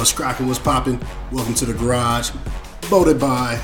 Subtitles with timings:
[0.00, 0.46] What's cracking?
[0.46, 0.98] What's popping?
[1.30, 2.30] Welcome to the garage.
[2.84, 3.60] Voted by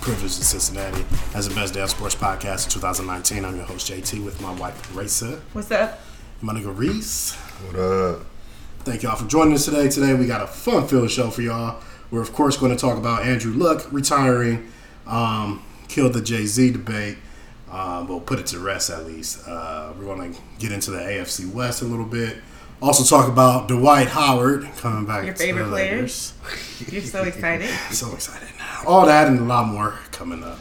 [0.00, 1.04] Privilege in Cincinnati
[1.36, 3.44] as the best damn sports podcast in 2019.
[3.44, 6.00] I'm your host JT with my wife Raisa, What's up?
[6.42, 7.36] my nigga Reese.
[7.36, 8.26] What up?
[8.80, 9.88] Thank y'all for joining us today.
[9.88, 11.80] Today we got a fun-filled show for y'all.
[12.10, 14.72] We're of course going to talk about Andrew Luck retiring,
[15.06, 17.18] um, killed the Jay Z debate.
[17.70, 19.46] Um, we'll put it to rest at least.
[19.46, 22.38] Uh, we're going to get into the AFC West a little bit.
[22.80, 25.24] Also talk about Dwight Howard coming back.
[25.24, 26.32] Your to favorite the players?
[26.90, 27.68] You're so excited.
[27.90, 28.48] So excited.
[28.86, 30.58] All that and a lot more coming up.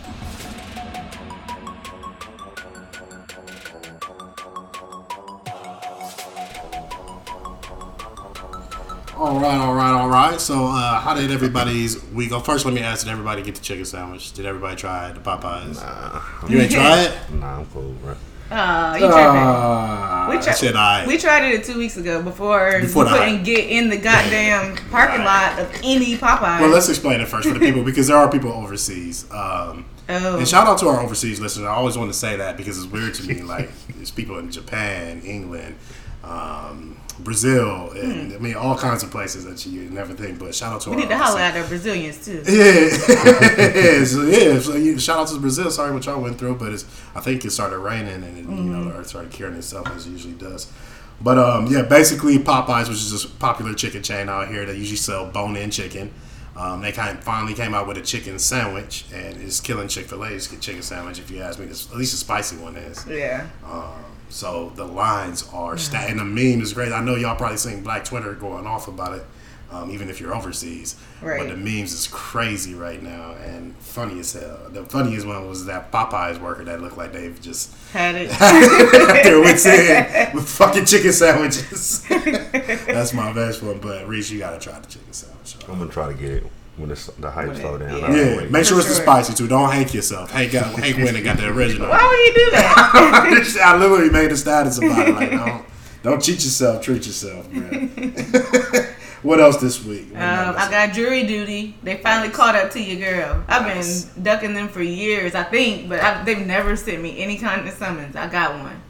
[9.16, 10.40] All right, all right, all right.
[10.40, 12.40] So, uh, how did everybody's week go?
[12.40, 14.32] First, let me ask: Did everybody get the chicken sandwich?
[14.34, 15.76] Did everybody try the Popeyes?
[15.76, 17.18] Nah, You ain't try it?
[17.32, 18.16] nah, I'm cool, bro.
[18.50, 19.26] Uh, you tripping.
[19.26, 21.06] Uh, We, tri- I.
[21.08, 25.24] we tried it two weeks ago before, Before you couldn't get in the goddamn parking
[25.24, 26.62] lot of any Popeye.
[26.62, 29.26] well, let's explain it first for the people because there are people overseas.
[29.32, 31.66] Um, oh, And shout out to our overseas listeners.
[31.68, 33.42] I always want to say that because it's weird to me.
[33.42, 35.76] Like, there's people in Japan, England,
[36.24, 40.38] um, Brazil, and I mean, all kinds of places that you never think.
[40.40, 42.44] But shout out to we our need to holler at our Brazilians too.
[42.48, 44.60] Yeah, so, yeah.
[44.60, 45.72] So, you- shout out to Brazil.
[45.72, 48.52] Sorry what y'all went through, but it's, I think it started raining and it, you
[48.52, 50.72] know the earth started curing itself as it usually does.
[51.20, 54.98] But um, yeah, basically Popeyes, which is a popular chicken chain out here, they usually
[54.98, 56.14] sell bone-in chicken.
[56.56, 60.06] Um, they kind of finally came out with a chicken sandwich, and it's killing Chick
[60.08, 61.20] Fil A's chicken sandwich.
[61.20, 63.06] If you ask me, It's- at least a spicy one is.
[63.08, 63.48] Yeah.
[63.64, 63.94] Um,
[64.30, 66.92] so the lines are sta- and the meme is great.
[66.92, 69.26] I know y'all probably seen Black Twitter going off about it,
[69.72, 70.96] um, even if you're overseas.
[71.22, 71.40] Right.
[71.40, 74.70] But the memes is crazy right now and funny as hell.
[74.70, 78.30] The funniest one was that Popeyes worker that looked like they've just Had it.
[79.24, 79.66] there with
[80.30, 82.06] in with fucking chicken sandwiches.
[82.10, 83.80] That's my best one.
[83.80, 85.56] But Reese, you gotta try the chicken sandwich.
[85.68, 86.44] I'm gonna try to get it
[86.78, 87.98] when it's, the hype When it- slow down.
[87.98, 88.12] yeah.
[88.42, 89.48] Yeah, make sure it's the spicy too.
[89.48, 90.32] Don't hank yourself.
[90.32, 91.90] Hank got Hank went and got the original.
[91.90, 93.62] Why would you do that?
[93.66, 95.16] I literally made a status about it.
[95.16, 95.66] Like, don't,
[96.04, 97.90] don't cheat yourself, treat yourself, man.
[99.24, 100.10] what else this week?
[100.16, 101.76] Um, I got jury duty.
[101.84, 103.44] They finally caught up to your girl.
[103.48, 104.06] I've Nice.
[104.06, 107.68] been ducking them for years, I think, but I, they've never sent me any kind
[107.68, 108.16] of summons.
[108.16, 108.82] I got one.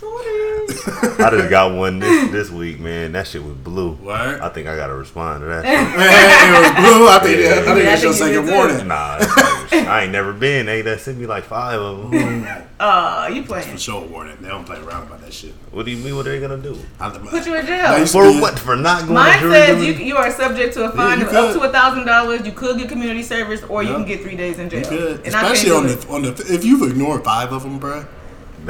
[0.00, 1.20] Sorry.
[1.26, 3.12] I just got one this this week, man.
[3.12, 3.92] That shit was blue.
[3.92, 4.40] Word?
[4.40, 5.62] I think I gotta respond to that.
[5.64, 7.08] Man, it was blue.
[7.08, 7.50] I think, Yeah.
[7.50, 8.56] I think Yeah, I that's your think you second did too.
[8.56, 8.78] warning.
[8.78, 8.86] shit.
[8.86, 9.36] Nah, it's
[9.72, 10.66] like, I ain't never been.
[10.66, 12.46] They that sent me like five of them.
[12.82, 13.72] Oh, you playing?
[13.72, 14.38] For sure, warning.
[14.40, 15.52] They don't play around about that shit.
[15.70, 16.16] What do you mean?
[16.16, 16.78] What are they gonna do?
[16.98, 17.98] I, Put you in jail.
[17.98, 18.58] used For what?
[18.58, 21.26] For not going Mine to jury says you, you are subject to a fine you
[21.28, 22.46] of up to a thousand dollars.
[22.46, 24.80] You could get community service, or you can get three days in jail.
[24.80, 26.30] You could, And I especially on the on the.
[26.54, 28.06] If you've ignored five of them, bruh,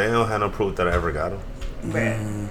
[0.07, 1.41] They don't have no proof that I ever got them.
[1.83, 1.95] it.
[1.95, 2.49] Right.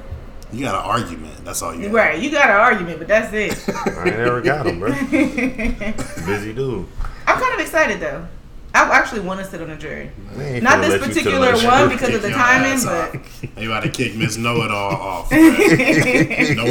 [0.52, 1.44] you got an argument.
[1.46, 1.84] That's all you.
[1.88, 1.94] Got.
[1.94, 3.58] Right, you got an argument, but that's it.
[3.76, 4.92] I ain't never got them, bro.
[5.10, 6.88] Busy dude.
[7.28, 8.28] I'm kind of excited though.
[8.74, 10.12] I actually want to sit on a jury.
[10.36, 13.56] They Not this let you to the particular one because of the timing, but out.
[13.56, 15.32] They about to kick Miss Know It All off.
[15.32, 15.38] no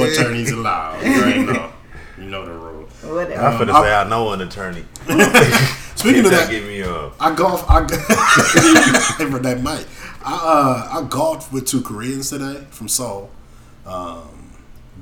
[0.04, 1.02] attorneys allowed.
[1.04, 1.72] You already know.
[2.16, 2.88] You know the rule.
[3.14, 3.42] whatever.
[3.42, 4.84] I'm finna Um, say I know an attorney.
[5.98, 7.14] Speaking of that, get me up.
[7.20, 7.64] I golf.
[7.68, 9.86] I for that mic.
[10.24, 13.30] I uh, I golfed with two Koreans today from Seoul.
[13.86, 14.52] Um,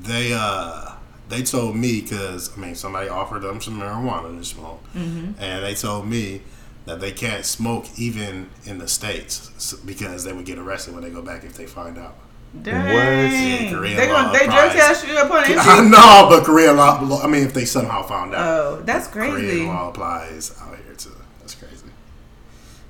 [0.00, 0.92] they uh,
[1.28, 5.74] they told me because I mean somebody offered them some marijuana to smoke, and they
[5.74, 6.42] told me
[6.86, 11.10] that they can't smoke even in the states because they would get arrested when they
[11.10, 12.14] go back if they find out.
[12.62, 13.74] Dang.
[13.74, 15.90] Korean They law gonna they drug test you upon I entry.
[15.90, 17.00] know, but Korean law.
[17.02, 18.46] law- I mean, if they somehow found out.
[18.46, 19.32] Oh, that's crazy.
[19.34, 20.84] Korean law applies out here too.
[20.84, 20.85] That's crazy.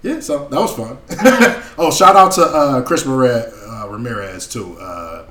[0.06, 0.98] Yeah, so that was fun.
[1.78, 4.78] oh, shout out to uh, Chris Ramirez, uh, Ramirez too.
[4.78, 5.26] Uh,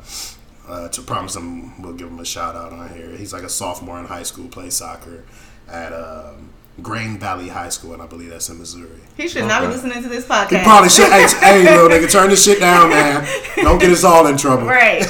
[0.67, 3.09] uh, to promise him, we'll give him a shout out on here.
[3.11, 5.23] He's like a sophomore in high school, plays soccer
[5.69, 6.49] at um,
[6.81, 8.99] Grain Valley High School, and I believe that's in Missouri.
[9.15, 10.57] He should not be listening to this podcast.
[10.57, 11.09] He probably should.
[11.09, 13.25] hey, hey, little nigga, turn this shit down, man.
[13.55, 14.65] Don't get us all in trouble.
[14.65, 15.01] Right.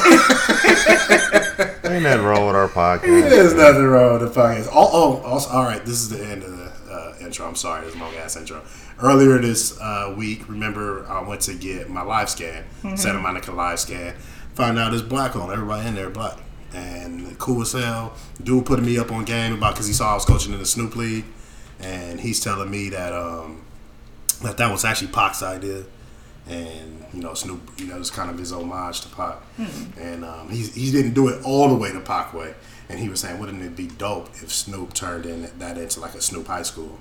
[1.86, 3.30] Ain't nothing wrong with our podcast.
[3.30, 4.68] There's nothing wrong with the podcast.
[4.72, 5.84] Oh, oh also, all right.
[5.84, 7.48] This is the end of the uh, intro.
[7.48, 8.62] I'm sorry, this long ass intro.
[9.02, 12.64] Earlier this uh, week, remember I went to get my live scan,
[12.96, 14.16] Santa Monica live scan.
[14.54, 15.52] Found out it's black on.
[15.52, 16.40] Everybody in there black,
[16.74, 18.14] and cool as hell.
[18.42, 20.66] Dude putting me up on game about because he saw I was coaching in the
[20.66, 21.26] Snoop League,
[21.80, 23.64] and he's telling me that um,
[24.44, 25.84] that that was actually Pac's idea.
[26.48, 29.38] And you know, Snoop, you know, it's kind of his homage to Pac,
[30.00, 32.54] and um, he he didn't do it all the way to Pac way.
[32.88, 36.14] And he was saying, wouldn't it be dope if Snoop turned in that into like
[36.14, 37.00] a Snoop High School?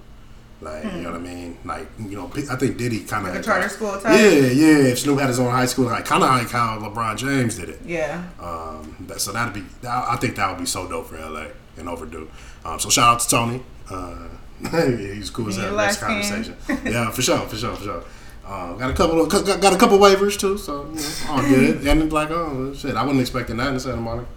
[0.64, 1.58] Like, you know what I mean?
[1.64, 4.18] Like, you know, I think Diddy kind of Like charter school type?
[4.18, 4.78] Yeah, yeah.
[4.92, 7.68] If Snoop had his own high school, like kind of like how LeBron James did
[7.68, 7.80] it.
[7.84, 8.24] Yeah.
[8.40, 11.48] Um, that, so that'd be, that, I think that would be so dope for LA.
[11.76, 12.30] and overdue.
[12.64, 13.62] Um, so shout out to Tony.
[13.90, 14.28] Uh,
[14.70, 16.56] he's cool as that last next conversation.
[16.90, 18.04] yeah, for sure, for sure, for sure.
[18.46, 21.42] Uh, got a couple of, got, got a couple waivers too, so you know, all
[21.48, 21.86] good.
[21.86, 24.28] and like, oh shit, I wasn't expecting that in Santa Monica.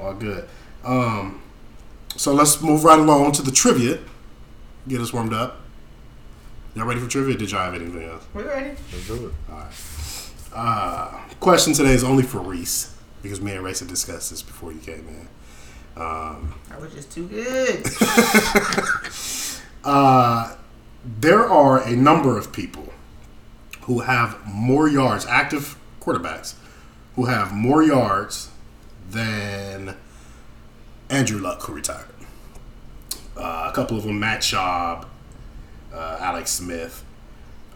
[0.00, 0.48] All good.
[0.84, 1.40] Um,
[2.16, 3.98] so let's move right along to the trivia.
[4.86, 5.60] Get us warmed up.
[6.74, 7.36] Y'all ready for trivia?
[7.36, 8.26] Did y'all have anything else?
[8.34, 8.70] We're ready?
[8.70, 9.32] Let's do it.
[10.52, 14.72] Uh, question today is only for Reese because me and Reese had discussed this before
[14.72, 15.28] you came in.
[15.96, 17.86] Um, I was just too good.
[19.84, 20.56] uh,
[21.04, 22.92] there are a number of people
[23.82, 26.54] who have more yards, active quarterbacks,
[27.14, 28.50] who have more yards
[29.08, 29.94] than
[31.08, 32.06] Andrew Luck, who retired.
[33.36, 35.06] Uh, a couple of them, Matt Schaub,
[35.94, 37.04] uh, Alex Smith.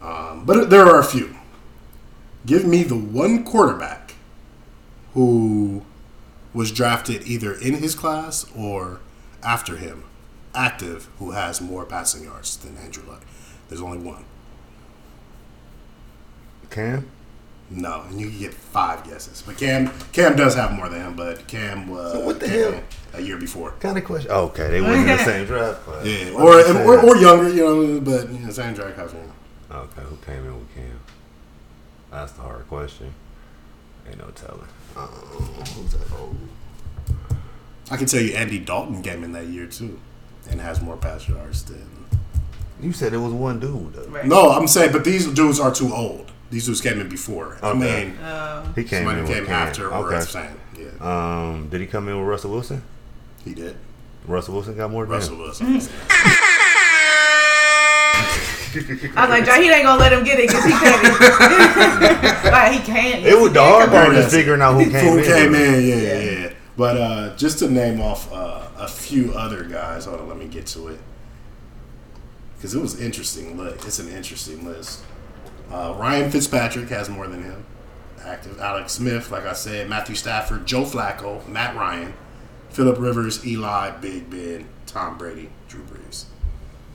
[0.01, 1.35] Um, but there are a few.
[2.45, 4.13] Give me the one quarterback
[5.13, 5.83] who
[6.53, 9.01] was drafted either in his class or
[9.43, 10.03] after him,
[10.53, 13.21] active, who has more passing yards than Andrew Luck.
[13.67, 14.25] There's only one.
[16.69, 17.09] Cam?
[17.71, 19.43] No, and you can get five guesses.
[19.45, 22.73] But Cam Cam does have more than him, but Cam was So what the Cam
[22.73, 22.83] hell?
[23.19, 23.71] A year before.
[23.79, 24.31] Kind of question.
[24.31, 25.85] Okay, they wasn't in the same draft.
[25.85, 29.13] But Yeah, or, I'm or or younger, you know, but you know, same draft class.
[29.13, 29.77] you know.
[29.81, 30.99] Okay, who came in with Cam?
[32.11, 33.13] That's the hard question.
[34.07, 34.67] Ain't no telling.
[34.97, 36.35] Uh, who's that old?
[37.91, 39.99] I can tell you Andy Dalton came in that year too,
[40.49, 41.87] and has more pass yards than.
[42.81, 43.93] You said it was one dude.
[43.93, 44.07] Though.
[44.07, 44.25] Right.
[44.25, 46.31] No, I'm saying, but these dudes are too old.
[46.49, 47.57] These dudes came in before.
[47.61, 49.67] I mean, Um, He came in came with Cam.
[49.67, 50.15] after or okay.
[50.15, 50.89] I'm saying, yeah,
[51.49, 52.81] Um, did he come in with Russell Wilson?
[53.43, 53.75] He did.
[54.27, 55.37] Russell Wilson got more than Russell.
[55.37, 55.67] Wilson.
[58.71, 61.03] I was like, John, he ain't gonna let him get it because he can't.
[62.53, 63.25] like, he can't.
[63.25, 64.23] It was the hard part Yes.
[64.25, 65.23] just figuring out who came Who in.
[65.25, 65.83] came in?
[65.83, 66.19] Yeah, Yeah.
[66.21, 66.39] yeah.
[66.47, 66.53] yeah.
[66.77, 70.45] But uh, just to name off uh, a few other guys, hold on, let me
[70.47, 70.99] get to it
[72.55, 73.57] because it was interesting.
[73.57, 75.01] Look, it's an interesting list.
[75.71, 77.65] Uh, Ryan Fitzpatrick has more than him.
[78.23, 78.59] Active.
[78.59, 82.13] Alex Smith, like I said, Matthew Stafford, Joe Flacco, Matt Ryan,
[82.79, 86.23] Philip Rivers, Eli, Big Ben, Tom Brady, Drew Brees.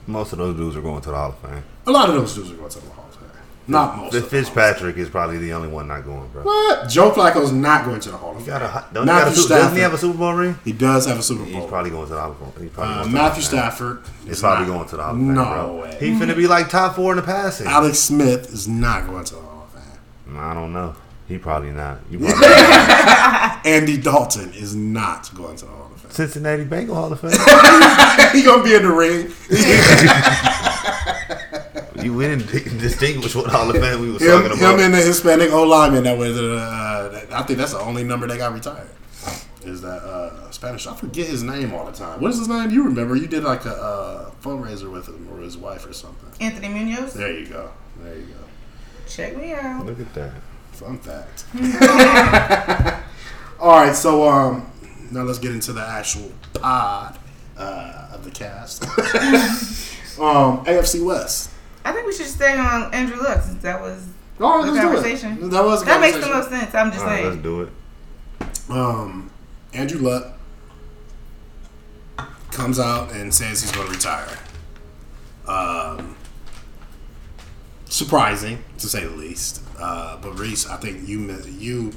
[0.07, 1.61] Most of those dudes are going to the Hall of Fame.
[1.85, 3.29] A lot of those dudes are going to the Hall of Fame.
[3.67, 4.13] Not most.
[4.13, 4.21] The.
[4.23, 6.41] Fitzpatrick is probably the only one not going, bro.
[6.41, 6.89] What?
[6.89, 8.45] Joe Flacco's not going to the Hall of Fame.
[8.45, 10.57] He got a, don't he got a, Matthew doesn't he have a Super Bowl ring?
[10.65, 11.53] He does have a Super Bowl.
[11.53, 12.71] He's probably going to the Hall of Fame.
[12.75, 13.43] Uh, going to the Matthew Hall of Fame.
[13.43, 14.03] Stafford.
[14.23, 15.81] He's is probably going to the Hall of Fame, No bro.
[15.83, 15.97] way.
[15.99, 17.67] He finna be like top four in the passing.
[17.67, 20.39] Alex Smith is not going to the Hall of Fame.
[20.39, 20.95] I don't know.
[21.27, 21.99] He probably not.
[22.09, 26.11] You probably Andy Dalton is not going to the Hall of Fame.
[26.11, 27.31] Cincinnati Bengal Hall of Fame.
[28.33, 29.31] he gonna be in the ring.
[32.05, 34.73] you we didn't distinguish what Hall of Fame we was Him, talking about.
[34.75, 36.37] him and the Hispanic O lineman that was.
[36.39, 38.87] Uh, that- I think that's the only number they got retired.
[39.63, 40.85] Is that uh, Spanish?
[40.85, 42.21] I forget his name all the time.
[42.21, 42.69] What is his name?
[42.69, 43.15] You remember?
[43.15, 46.29] You did like a uh, fundraiser with him or his wife or something.
[46.39, 47.15] Anthony Munoz.
[47.15, 47.71] There you go.
[48.03, 48.35] There you go.
[49.07, 49.83] Check me out.
[49.87, 50.33] Look at that.
[50.75, 51.45] Fun fact.
[53.59, 54.69] All right, so um,
[55.11, 57.17] now let's get into the actual pod
[57.57, 58.83] uh, of the cast.
[60.19, 61.51] um, AFC West.
[61.85, 64.05] I think we should stay on Andrew Luck since that was
[64.39, 64.93] Oh, The let's do it.
[64.95, 65.49] conversation.
[65.49, 66.75] That was a that makes the most sense.
[66.75, 67.41] I'm just All right, let's saying.
[67.41, 67.69] do it.
[68.69, 69.31] Um,
[69.73, 70.37] Andrew Luck
[72.51, 74.37] comes out and says he's going to retire.
[75.47, 76.17] Um,
[77.85, 79.61] surprising to say the least.
[79.79, 81.91] Uh, but Reese, I think you you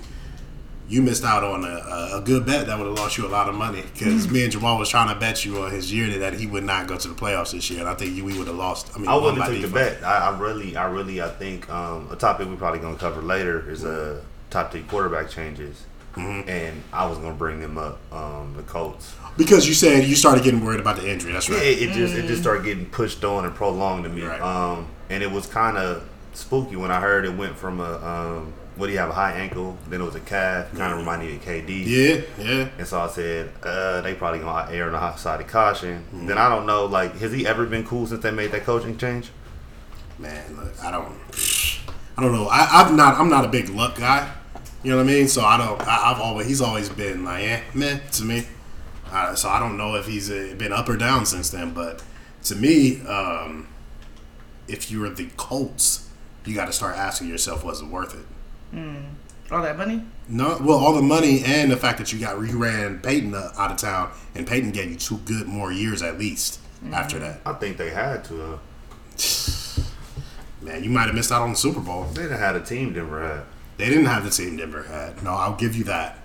[0.89, 3.29] you missed out on a, a- a good bet that would have lost you a
[3.29, 6.19] lot of money because me and Jamal was trying to bet you on his year
[6.21, 8.39] that he would not go to the playoffs this year, and I think you, we
[8.39, 8.91] would have lost.
[8.95, 10.03] I mean, I won wouldn't by have took the bet.
[10.03, 13.69] I, I really, I really, I think um, a topic we're probably gonna cover later
[13.71, 16.49] is uh, top three quarterback changes, Mm-hmm.
[16.49, 17.99] and I was gonna bring them up.
[18.11, 19.15] Um, the Colts.
[19.37, 21.33] because you said you started getting worried about the injury.
[21.33, 21.67] That's Yeah, right.
[21.67, 24.23] it, it just it just started getting pushed on and prolonged to me.
[24.23, 24.41] Right.
[24.41, 26.03] Um, and it was kind of
[26.39, 29.33] spooky when I heard it went from a um, what do you have a high
[29.33, 31.85] ankle, then it was a calf, kind of reminded me of KD.
[31.85, 32.69] Yeah, yeah.
[32.79, 36.05] And so I said, uh, they probably gonna err on the hot side of caution.
[36.05, 36.27] Mm-hmm.
[36.29, 38.97] Then I don't know, like, has he ever been cool since they made that coaching
[38.97, 39.31] change?
[40.19, 41.13] Man, look, I don't,
[42.17, 42.47] I don't know.
[42.47, 44.33] I, I'm not, I'm not a big luck guy.
[44.85, 45.27] You know what I mean?
[45.27, 45.81] So I don't.
[45.83, 48.47] I, I've always, he's always been like, eh, meh, to me.
[49.11, 51.73] Uh, so I don't know if he's uh, been up or down since then.
[51.73, 52.03] But
[52.45, 53.69] to me, um,
[54.69, 56.08] if you're the Colts,
[56.45, 58.27] you got to start asking yourself, was it worth it?
[59.51, 60.03] All that money.
[60.29, 63.51] No, well, all the money and the fact that you got you ran Peyton uh,
[63.57, 66.61] out of town, and Peyton gave you two good more years at least
[66.93, 67.41] after that.
[67.47, 68.55] I think they had to.
[68.55, 68.59] Uh,
[70.61, 72.05] Man, you might have missed out on the Super Bowl.
[72.13, 73.43] they didn't have a team Denver had.
[73.77, 75.23] They didn't have the team Denver had.
[75.23, 76.19] No, I'll give you that.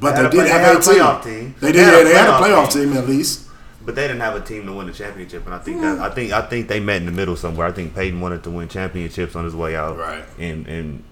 [0.00, 0.94] But They they, did play- have they had a a team.
[0.94, 1.54] playoff team.
[1.60, 1.84] They They did.
[1.84, 2.88] had a They had a playoff playoff team.
[2.90, 3.47] team at least.
[3.88, 6.10] But they didn't have a team to win the championship, and I think that I
[6.10, 7.66] think I think they met in the middle somewhere.
[7.66, 10.24] I think Peyton wanted to win championships on his way out, Right.
[10.38, 11.04] And and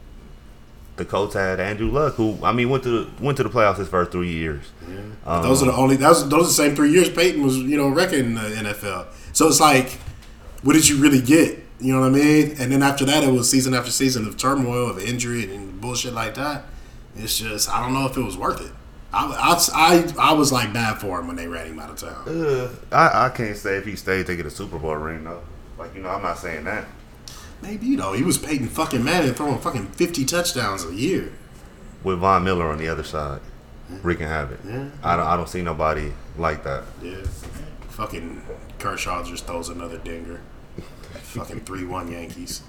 [0.96, 3.78] the Colts had Andrew Luck, who I mean went to the, went to the playoffs
[3.78, 4.72] his first three years.
[5.24, 5.96] Um, those are the only.
[5.96, 9.06] That was, those are the same three years Peyton was, you know, wrecking the NFL.
[9.32, 9.92] So it's like,
[10.62, 11.58] what did you really get?
[11.80, 12.56] You know what I mean?
[12.58, 16.12] And then after that, it was season after season of turmoil, of injury, and bullshit
[16.12, 16.64] like that.
[17.16, 18.72] It's just, I don't know if it was worth it.
[19.16, 19.24] I,
[19.74, 22.28] I, I, I was like bad for him when they ran him out of town.
[22.28, 25.42] Uh, I, I can't say if he stayed to get a Super Bowl ring though.
[25.78, 26.86] Like you know, I'm not saying that.
[27.62, 31.32] Maybe you know he was Peyton fucking Manning throwing fucking fifty touchdowns a year.
[32.04, 33.40] With Von Miller on the other side,
[34.02, 34.60] wreaking havoc.
[34.66, 34.90] Yeah.
[35.02, 36.84] I don't I don't see nobody like that.
[37.02, 37.22] Yeah,
[37.88, 38.42] fucking
[38.78, 40.40] Kershaw just throws another dinger.
[41.12, 42.62] fucking three one Yankees.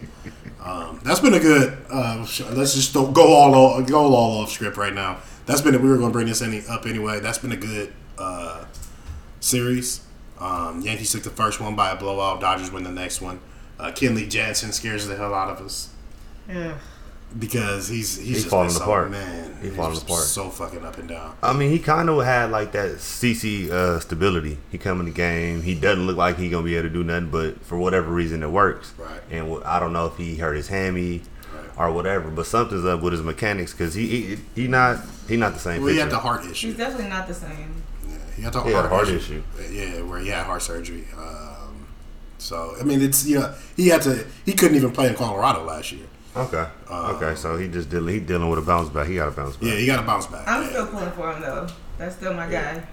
[0.63, 1.77] Um, that's been a good.
[1.89, 5.17] Uh, let's just go all go all off script right now.
[5.47, 5.81] That's been.
[5.81, 7.19] We were going to bring this any, up anyway.
[7.19, 8.65] That's been a good uh,
[9.39, 10.01] series.
[10.39, 12.39] Um, Yankees took the first one by a blowout.
[12.41, 13.39] Dodgers win the next one.
[13.79, 15.89] Uh, Kenley Jansen scares the hell out of us
[16.49, 16.77] Yeah.
[17.37, 19.09] because he's he's, He's just falling so, apart.
[19.11, 20.23] Man, He's he's falling just apart.
[20.23, 21.35] So fucking up and down.
[21.41, 24.57] I mean, he kind of had like that CC uh, stability.
[24.71, 25.61] He come in the game.
[25.61, 28.43] He doesn't look like he gonna be able to do nothing, but for whatever reason,
[28.43, 28.93] it works.
[28.97, 29.21] Right.
[29.31, 31.21] And I don't know if he hurt his hammy Right.
[31.77, 35.53] Or whatever, but something's up with his mechanics because he, he he not he not
[35.53, 35.81] the same.
[35.81, 36.67] Well, he had the heart issue.
[36.67, 37.83] He's definitely not the same.
[38.07, 39.43] Yeah, he had the He had a heart, heart issue.
[39.71, 41.05] Yeah, where he had heart surgery.
[41.17, 41.87] Um,
[42.37, 44.25] so I mean, it's you know he had to.
[44.45, 46.07] He couldn't even play in Colorado last year.
[46.35, 46.67] Okay.
[46.91, 47.35] okay.
[47.35, 48.13] So he just dealing.
[48.13, 49.07] He dealing with a bounce back.
[49.07, 49.69] He got a bounce back.
[49.69, 50.47] Yeah, he got a bounce back.
[50.47, 50.69] I'm yeah.
[50.69, 51.67] still pulling for him though.
[51.97, 52.83] That's still my guy.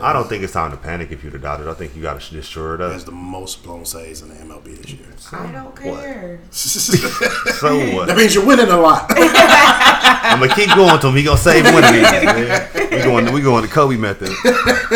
[0.00, 1.66] I don't think it's time to panic if you're the Dodgers.
[1.66, 2.92] I think you got to just shore it He up.
[2.92, 5.06] has the most blown saves in the MLB this year.
[5.32, 6.40] I don't care.
[6.52, 8.06] So what?
[8.08, 9.06] that means you're winning a lot.
[9.16, 11.14] I'm gonna keep going to him.
[11.16, 12.02] He gonna save one of these.
[12.02, 12.68] Man.
[12.96, 13.32] We going.
[13.32, 14.28] We going the Kobe method.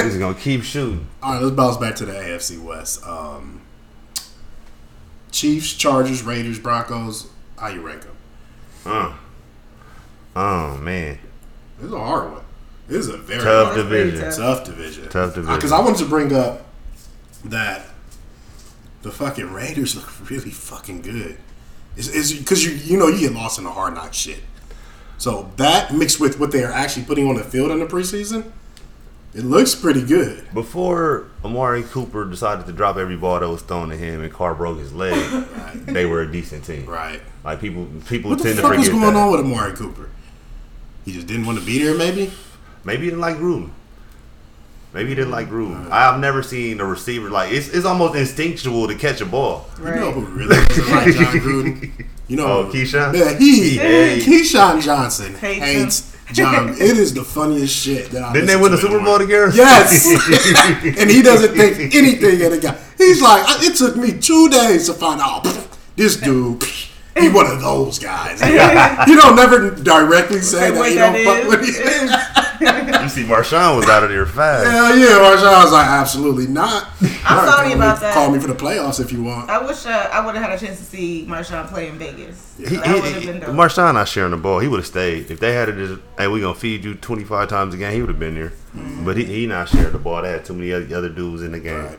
[0.02, 1.06] He's gonna keep shooting.
[1.22, 3.04] All right, let's bounce back to the AFC West.
[3.06, 3.60] Um,
[5.30, 7.28] Chiefs, Chargers, Raiders, Broncos.
[7.58, 8.16] How you rank them?
[8.84, 9.16] Uh.
[10.36, 11.18] Oh man,
[11.78, 12.42] This is a hard one.
[12.90, 14.20] This is a very tough hard, division.
[14.20, 14.36] tough.
[14.36, 15.04] tough division.
[15.04, 15.54] Tough uh, division.
[15.54, 16.66] Because I wanted to bring up
[17.44, 17.86] that
[19.02, 21.38] the fucking Raiders look really fucking good.
[21.96, 24.40] Is because you you know you get lost in the hard knock shit.
[25.18, 28.50] So that mixed with what they are actually putting on the field in the preseason,
[29.34, 30.46] it looks pretty good.
[30.54, 34.54] Before Amari Cooper decided to drop every ball that was thrown at him and Carr
[34.54, 35.86] broke his leg, Right.
[35.86, 36.86] they were a decent team.
[36.86, 37.20] Right.
[37.44, 39.20] Like people, people What the tend to fuck forget was going that.
[39.20, 40.08] on with Amari Cooper?
[41.04, 42.32] He just didn't want to be there, maybe.
[42.84, 43.70] Maybe he didn't like Gruden.
[44.92, 45.52] Maybe he didn't like mm.
[45.52, 45.90] Gruden.
[45.90, 47.68] I've never seen a receiver like it's.
[47.68, 49.66] It's almost instinctual to catch a ball.
[49.78, 52.06] You know who really doesn't like Jon Gruden?
[52.26, 53.14] You know, Oh, who- Keyshawn?
[53.16, 56.70] Yeah, he, He hates- Keyshawn Johnson Hates hates, John.
[56.70, 59.50] It is the funniest shit that I Didn't they win the Super Bowl together?
[59.52, 60.06] Yes,
[61.00, 62.78] and he doesn't think anything of the guy.
[62.98, 65.44] He's like, it took me two days to find out
[65.96, 66.62] this dude.
[67.18, 68.40] He one of those guys.
[69.08, 72.46] You don't never directly say Say that you that don't fuck with him.
[73.02, 74.70] you see, Marshawn was out of there fast.
[74.70, 76.88] Hell yeah, Marshawn was like, absolutely not.
[77.24, 78.14] I'm All sorry call about me, that.
[78.14, 79.50] Call me for the playoffs if you want.
[79.50, 82.56] I wish uh, I would have had a chance to see Marshawn play in Vegas.
[82.58, 83.50] He, that would have he, been dope.
[83.50, 84.58] Marshawn not sharing the ball.
[84.60, 85.30] He would have stayed.
[85.30, 88.00] If they had it as, hey, we gonna feed you 25 times a game, he
[88.00, 88.50] would have been there.
[88.74, 89.04] Mm-hmm.
[89.04, 90.22] But he, he not sharing the ball.
[90.22, 91.84] They had too many other, other dudes in the game.
[91.84, 91.98] Right.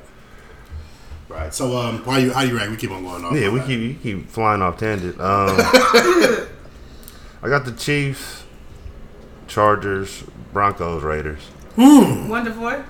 [1.31, 1.53] Right.
[1.53, 2.33] So, um, why you?
[2.33, 2.71] How you rank?
[2.71, 3.33] We keep on going off.
[3.33, 3.67] Yeah, we that.
[3.67, 5.17] keep you keep flying off tangent.
[5.19, 5.55] Um,
[7.43, 8.43] I got the Chiefs,
[9.47, 11.39] Chargers, Broncos, Raiders.
[11.75, 12.85] One to four.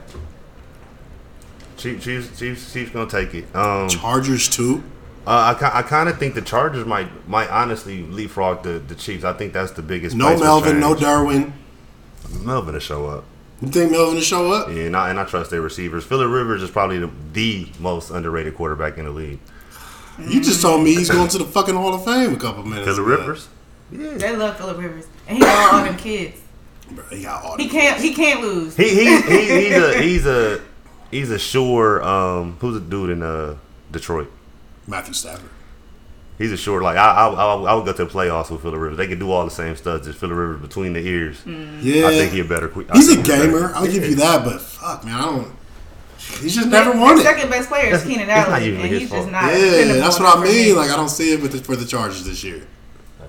[1.78, 3.56] Chiefs, Chiefs, Chiefs, Chiefs gonna take it.
[3.56, 4.84] Um, Chargers too.
[5.26, 9.24] uh, I, I kind of think the Chargers might might honestly leapfrog the, the Chiefs.
[9.24, 10.16] I think that's the biggest.
[10.16, 11.02] No place for Melvin, no change.
[11.02, 11.54] Darwin.
[12.42, 13.24] Melvin to show up.
[13.62, 14.70] You think Melvin to show up?
[14.70, 16.04] Yeah, and I, and I trust their receivers.
[16.04, 19.40] Philip Rivers is probably the, the most underrated quarterback in the league.
[20.20, 22.88] You just told me he's going to the fucking Hall of Fame a couple minutes.
[22.88, 23.06] Philip.
[23.20, 23.48] Rivers.
[23.92, 24.14] Yeah.
[24.18, 26.41] They love Philip Rivers, and he got all them kids.
[26.96, 27.98] Bro, he got all He can't.
[27.98, 28.04] kids.
[28.04, 28.76] He can't lose.
[28.76, 30.62] He, he, he he's a he's a
[31.12, 33.56] he's a sure um who's a dude in uh
[33.92, 34.32] Detroit.
[34.88, 35.50] Matthew Stafford.
[36.38, 38.80] He's a sure like I I, I, I would go to the playoffs with Philip
[38.80, 38.98] Rivers.
[38.98, 40.04] They can do all the same stuff.
[40.04, 41.42] Just Philip Rivers between the ears.
[41.46, 42.72] Yeah, I think he a better.
[42.90, 43.46] I He's a think better.
[43.48, 43.72] gamer.
[43.76, 45.56] I'll give you that, but fuck, man, I don't.
[46.40, 47.24] He's just never won it.
[47.24, 49.22] Second best player is Keenan Allen, and he's fault.
[49.24, 49.52] just not.
[49.52, 50.54] Yeah, that's what I mean.
[50.70, 50.74] me.
[50.74, 52.66] Like I don't see it with the, for the Chargers this year.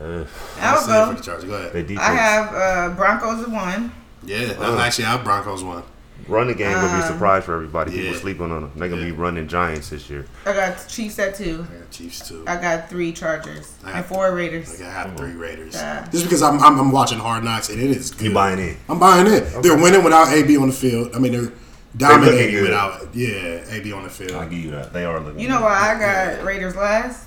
[0.03, 0.27] Uh,
[0.59, 1.45] I don't I'll see it for the Chargers.
[1.45, 1.99] Go ahead.
[1.99, 2.55] I have
[2.93, 3.93] uh, Broncos at one.
[4.25, 4.79] Yeah, that's Uh.
[4.79, 5.83] actually our Broncos won.
[6.29, 7.91] Running game would be a Um, surprise for everybody.
[7.91, 8.19] People yeah.
[8.21, 8.71] sleeping on them.
[8.77, 10.25] They're gonna be running Giants this year.
[10.47, 11.67] I got Chiefs at two.
[11.69, 12.45] I got Chiefs too.
[12.47, 14.81] I got three Chargers I and have- four Raiders.
[14.81, 15.75] I have three Raiders.
[15.75, 16.07] Yeah.
[16.13, 18.29] Just because I'm, I'm I'm watching Hard Knocks and it is good.
[18.29, 18.77] You buying in?
[18.89, 19.63] I'm buying it.
[19.65, 21.11] They're winning without AB on the field.
[21.13, 21.53] I mean, they're
[21.97, 22.63] dominating good.
[22.65, 24.33] without yeah AB on the field.
[24.33, 24.93] I'll give you that.
[24.93, 25.41] They are looking.
[25.41, 25.99] You know why I
[26.37, 27.27] got Raiders last?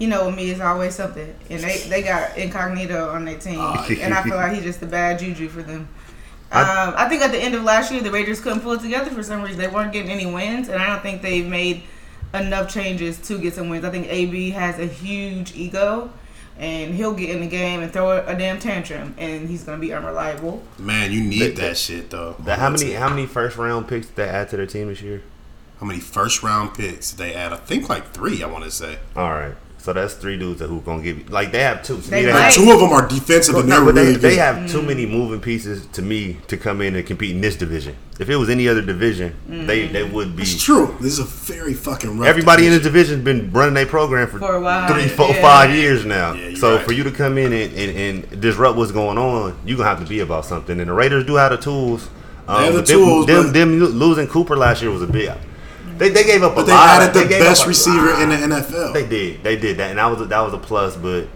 [0.00, 3.58] You know, with me, it's always something, and they they got incognito on their team,
[3.60, 5.88] Ah, and I feel like he's just a bad juju for them.
[6.50, 8.80] I- um, I think at the end of last year, the Raiders couldn't pull it
[8.80, 9.58] together for some reason.
[9.60, 11.82] They weren't getting any wins, and I don't think they've made
[12.34, 13.84] enough changes to get some wins.
[13.84, 16.10] I think AB has a huge ego,
[16.58, 19.78] and he'll get in the game and throw a, a damn tantrum, and he's gonna
[19.78, 20.62] be unreliable.
[20.78, 22.36] Man, you need They- that shit though.
[22.40, 25.02] That, how many how many first round picks did they add to their team this
[25.02, 25.22] year?
[25.78, 27.52] How many first round picks did they add?
[27.52, 28.42] I think like three.
[28.42, 28.98] I want to say.
[29.14, 32.00] All right, so that's three dudes that who gonna give you like they have two.
[32.00, 32.52] To They me, might.
[32.52, 34.38] And two of them are defensive, and they're but they, really they good.
[34.38, 37.96] have too many moving pieces to me to come in and compete in this division.
[38.18, 39.34] If it was any other division,
[39.66, 40.42] they they would be.
[40.42, 40.94] It's true.
[41.00, 42.28] This is a very fucking rough.
[42.28, 43.24] Everybody in the division.
[43.24, 45.40] division been running their program for, For a while, three, four, yeah.
[45.40, 46.34] five years now.
[46.34, 46.84] Yeah, so right.
[46.84, 47.96] for you to come in and, and,
[48.30, 50.78] and disrupt what's going on, you gonna have to be about something.
[50.78, 52.08] And the Raiders do have the tools.
[52.46, 55.06] Um, They have the but them- tools, Them, them, losing Cooper last year was a
[55.06, 55.30] big.
[56.00, 56.88] They, they gave up a But they lot.
[57.02, 58.22] added the They gave best receiver lot.
[58.22, 58.92] in the NFL.
[58.94, 59.42] They did.
[59.44, 60.96] They did that, and that was a, that was a plus.
[60.96, 61.26] But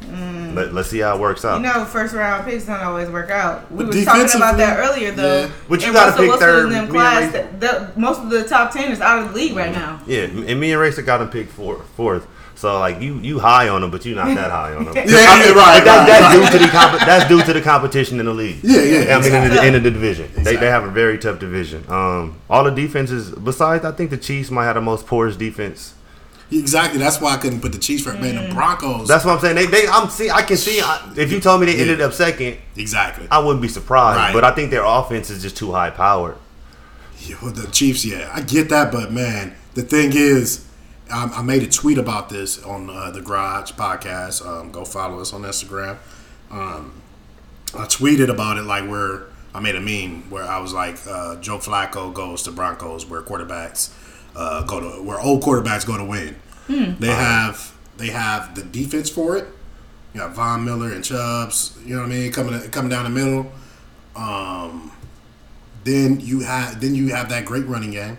[0.00, 0.54] mm.
[0.54, 1.56] let, let's see how it works out.
[1.56, 3.70] You know, first round picks don't always work out.
[3.70, 5.42] We But were talking about that earlier, though.
[5.44, 5.50] yeah.
[5.68, 8.72] But you And gotta pick Wilson third, them class, the, the, most of the top
[8.72, 10.00] ten is out of the league right now.
[10.06, 12.26] Yeah, and me and Racer got him picked four, fourth.
[12.64, 14.94] So like you you high on him, but you're not that high on him.
[14.96, 16.50] Yeah, yeah, right, But that, that's right.
[16.50, 18.60] due to the comp- that's due to the competition in the league.
[18.62, 20.56] Yeah, yeah, I mean, in the, in the division, they, Exactly.
[20.60, 21.84] they have a very tough division.
[21.88, 23.32] Um, all the defenses.
[23.32, 25.92] Besides, I think the Chiefs might have the most porous defense.
[26.50, 26.98] Exactly.
[26.98, 28.18] That's why I couldn't put the Chiefs right.
[28.18, 29.08] Man, the Broncos.
[29.08, 29.56] That's what I'm saying.
[29.56, 30.30] They, they I'm see.
[30.30, 30.80] I can see.
[30.80, 33.28] I, if you told me they ended up second, exactly.
[33.30, 34.16] I wouldn't be surprised.
[34.16, 34.32] Right.
[34.32, 36.36] But I think their offense is just too high powered.
[37.20, 40.64] Yeah, well, the Chiefs, yeah, I get that, but man, the thing is,
[41.14, 44.44] I, I made a tweet about this on uh, the Garage podcast.
[44.44, 45.96] Um, go follow us on Instagram.
[46.50, 47.00] Um,
[47.72, 51.36] I tweeted about it like where I made a meme where I was like, uh,
[51.36, 53.92] Joe Flacco goes to Broncos, where quarterbacks
[54.34, 56.36] uh, go to where old quarterbacks go to win.
[56.98, 59.46] They have they have the defense for it.
[60.12, 61.78] You got Von Miller and Chubbs.
[61.84, 62.32] You know what I mean?
[62.32, 63.52] Coming coming down the middle.
[64.16, 64.90] Um,
[65.84, 68.18] then you have then you have that great running game.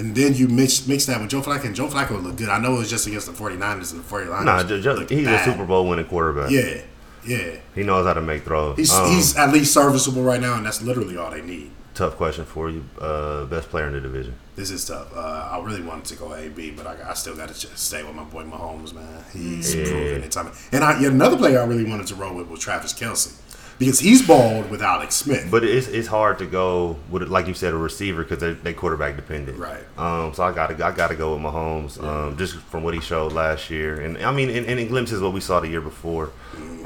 [0.00, 2.48] And then you mix mix that with Joe Flacco, and Joe Flacco looked good.
[2.48, 4.44] I know it was just against the 49ers, and the 49ers.
[4.44, 5.46] Nah, ju- ju- he's bad.
[5.48, 6.50] a Super Bowl winning quarterback.
[6.50, 6.80] Yeah,
[7.26, 7.56] yeah.
[7.74, 8.76] He knows how to make throws.
[8.78, 11.70] He's Um, he's at least serviceable right now, and that's literally all they need.
[11.92, 12.82] tough question for you.
[12.98, 14.32] Uh, best player in the division.
[14.56, 15.08] This is tough.
[15.14, 15.20] Uh,
[15.52, 18.24] I really wanted to go AB, but I, I still got to stay with my
[18.24, 19.22] boy Mahomes, man.
[19.34, 19.84] He's Yeah.
[19.84, 20.50] proven it time.
[20.72, 23.32] And I, another player I really wanted to roll with was Travis Kelce
[23.80, 25.48] because he's balled with Alex Smith.
[25.50, 28.72] But it's, it's hard to go with like you said a receiver because they they
[28.74, 29.58] quarterback dependent.
[29.58, 29.82] Right.
[29.98, 30.32] Um.
[30.34, 32.00] So I gotta I gotta go with Mahomes.
[32.00, 32.36] Um.
[32.36, 35.32] Just from what he showed last year, and I mean, and, and in glimpses what
[35.32, 36.30] we saw the year before.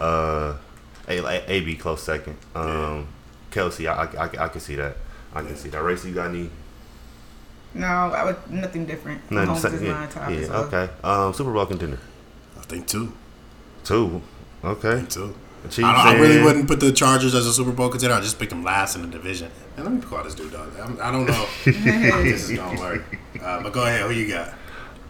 [0.01, 0.57] Uh.
[1.07, 2.39] A, A- AB close second.
[2.55, 3.09] Um.
[3.51, 4.97] Kelce, I, I, I, I can see that.
[5.35, 5.83] I can see that.
[5.83, 6.49] Racy, you got any?
[7.75, 9.31] No, I would nothing different.
[9.31, 9.75] Nothing Mahomes to say?
[9.77, 10.31] is yeah, my top.
[10.31, 10.65] yeah, as well.
[10.65, 10.93] okay.
[11.03, 11.35] Um.
[11.35, 11.99] Super Bowl contender.
[12.57, 13.13] I think two,
[13.85, 14.23] Two.
[14.65, 15.05] Okay.
[15.09, 15.35] two.
[15.65, 18.15] The Chiefs I, I really wouldn't put the Chargers as a Super Bowl contender.
[18.15, 19.51] I just picked them last in the division.
[19.77, 20.71] And let me call this dude dog.
[20.79, 21.33] I'm- I don't know
[22.13, 23.03] how this is gonna work.
[23.43, 24.03] Uh, but go ahead.
[24.03, 24.55] Who you got?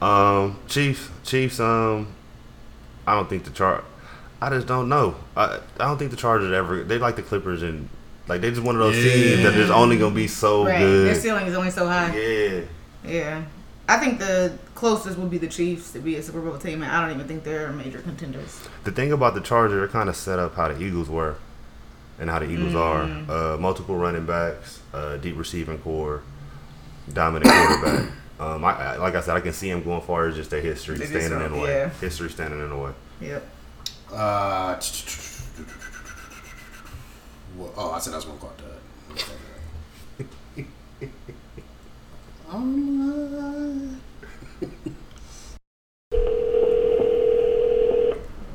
[0.00, 1.60] Um, Chiefs, Chiefs.
[1.60, 2.08] Um,
[3.06, 3.84] I don't think the chart.
[4.40, 5.16] I just don't know.
[5.36, 6.84] I I don't think the Chargers ever.
[6.84, 7.88] They like the Clippers and
[8.28, 10.78] like they just one of those teams that is only gonna be so Right.
[10.80, 12.14] Their ceiling is only so high.
[12.16, 12.60] Yeah,
[13.04, 13.42] Yeah.
[13.86, 16.90] I think the closest would be the Chiefs to be a Super Bowl team, and
[16.90, 18.60] I don't even think they're major contenders.
[18.84, 21.36] the thing about the Chargers, they're kind of set up how the Eagles were,
[22.18, 23.28] and how the Eagles Mm.
[23.28, 23.54] are.
[23.54, 26.22] Uh, multiple running backs, uh, deep receiving core,
[27.12, 28.10] dominant quarterback.
[28.40, 30.60] Um, I, I, like I said, I can see him going far as just their
[30.62, 31.70] history They standing in the way.
[31.70, 31.90] yeah.
[32.00, 32.90] History standing in the way.
[33.20, 33.46] Yep.
[34.12, 34.80] Uh,
[37.76, 38.62] oh, I said I was gonna call it
[40.56, 41.33] that.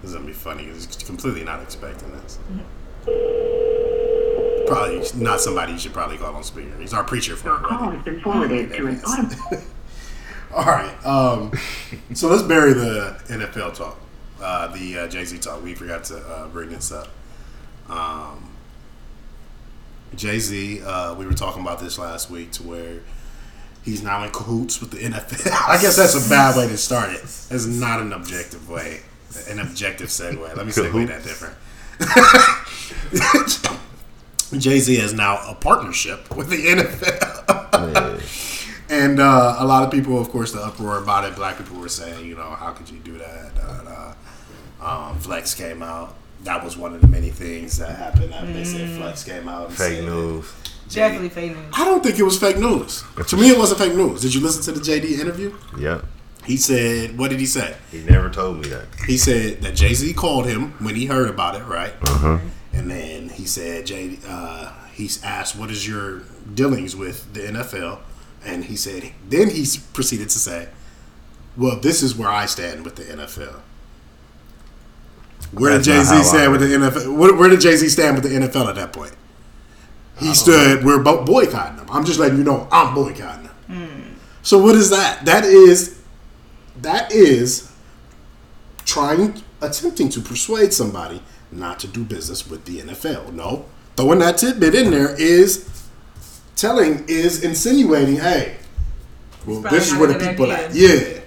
[0.01, 0.65] This is gonna be funny.
[0.67, 2.39] 'cause He's completely not expecting this.
[4.67, 6.77] Probably not somebody you should probably call on speaker.
[6.79, 9.35] He's our preacher for Your call has been forwarded to an auto.
[10.55, 11.05] All right.
[11.05, 11.51] Um,
[12.13, 13.97] so let's bury the NFL talk,
[14.41, 15.63] uh, the uh, Jay Z talk.
[15.63, 17.07] We forgot to uh, bring this up.
[17.89, 18.51] Um,
[20.15, 22.99] Jay Z, uh, we were talking about this last week to where
[23.89, 25.51] he's now in cahoots with the NFL.
[25.67, 27.21] I guess that's a bad way to start it.
[27.21, 29.01] It's not an objective way,
[29.49, 30.55] an objective segue.
[30.55, 31.55] Let me segue that different.
[34.61, 38.25] Jay Z is now a partnership with the NFL.
[38.91, 41.35] And uh, a lot of people, of course, the uproar about it.
[41.35, 43.55] Black people were saying, you know, how could you do that?
[43.55, 44.13] Da, da,
[44.81, 45.09] da.
[45.09, 46.15] Um, Flex came out.
[46.43, 48.33] That was one of the many things that happened.
[48.33, 49.67] After They said Flex came out.
[49.67, 50.51] And Fake said, news.
[50.89, 51.73] Definitely fake news.
[51.73, 53.03] I don't think it was fake news.
[53.27, 54.21] To me, it wasn't fake news.
[54.21, 55.55] Did you listen to the JD interview?
[55.77, 56.01] Yeah.
[56.45, 57.75] He said, what did he say?
[57.91, 58.87] He never told me that.
[59.05, 61.93] He said that Jay Z called him when he heard about it, right?
[62.01, 62.39] Uh-huh.
[62.73, 66.23] And then he said, Jay, uh, he's asked, what is your
[66.53, 67.99] dealings with the NFL?
[68.43, 70.69] And he said, then he proceeded to say,
[71.55, 73.59] well, this is where I stand with the NFL.
[75.51, 77.17] Where did That's not Jay Z stand with the NFL?
[77.17, 79.13] Where, where did Jay Z stand with the NFL at that point?
[80.19, 81.87] He stood, we're bo- boycotting them.
[81.89, 84.19] I'm just letting you know, I'm boycotting them.
[84.41, 85.25] So what is that?
[85.25, 86.01] That is,
[86.81, 87.71] that is
[88.85, 93.33] trying, attempting to persuade somebody not to do business with the NFL.
[93.33, 95.67] No, throwing that tidbit in there is
[96.55, 98.57] telling, is insinuating, hey,
[99.45, 100.67] well, this is where the people idea.
[100.67, 100.75] at.
[101.15, 101.19] Yeah.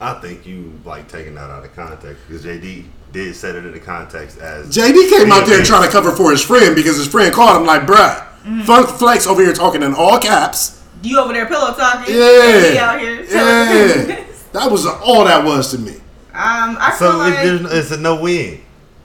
[0.00, 3.72] I think you like taking that out of context because JD did set it in
[3.72, 5.64] the context as JD came out there Yeah.
[5.64, 8.26] trying to cover for his friend because his friend called him like, bruh,
[8.66, 10.82] Funk Flex over here talking in all caps.
[11.02, 12.14] You over there pillow talking?
[12.14, 12.90] Yeah.
[12.90, 14.24] Out here Yeah.
[14.52, 15.92] That was all that was to me.
[16.32, 18.60] Um, I feel So like it, it's a no win.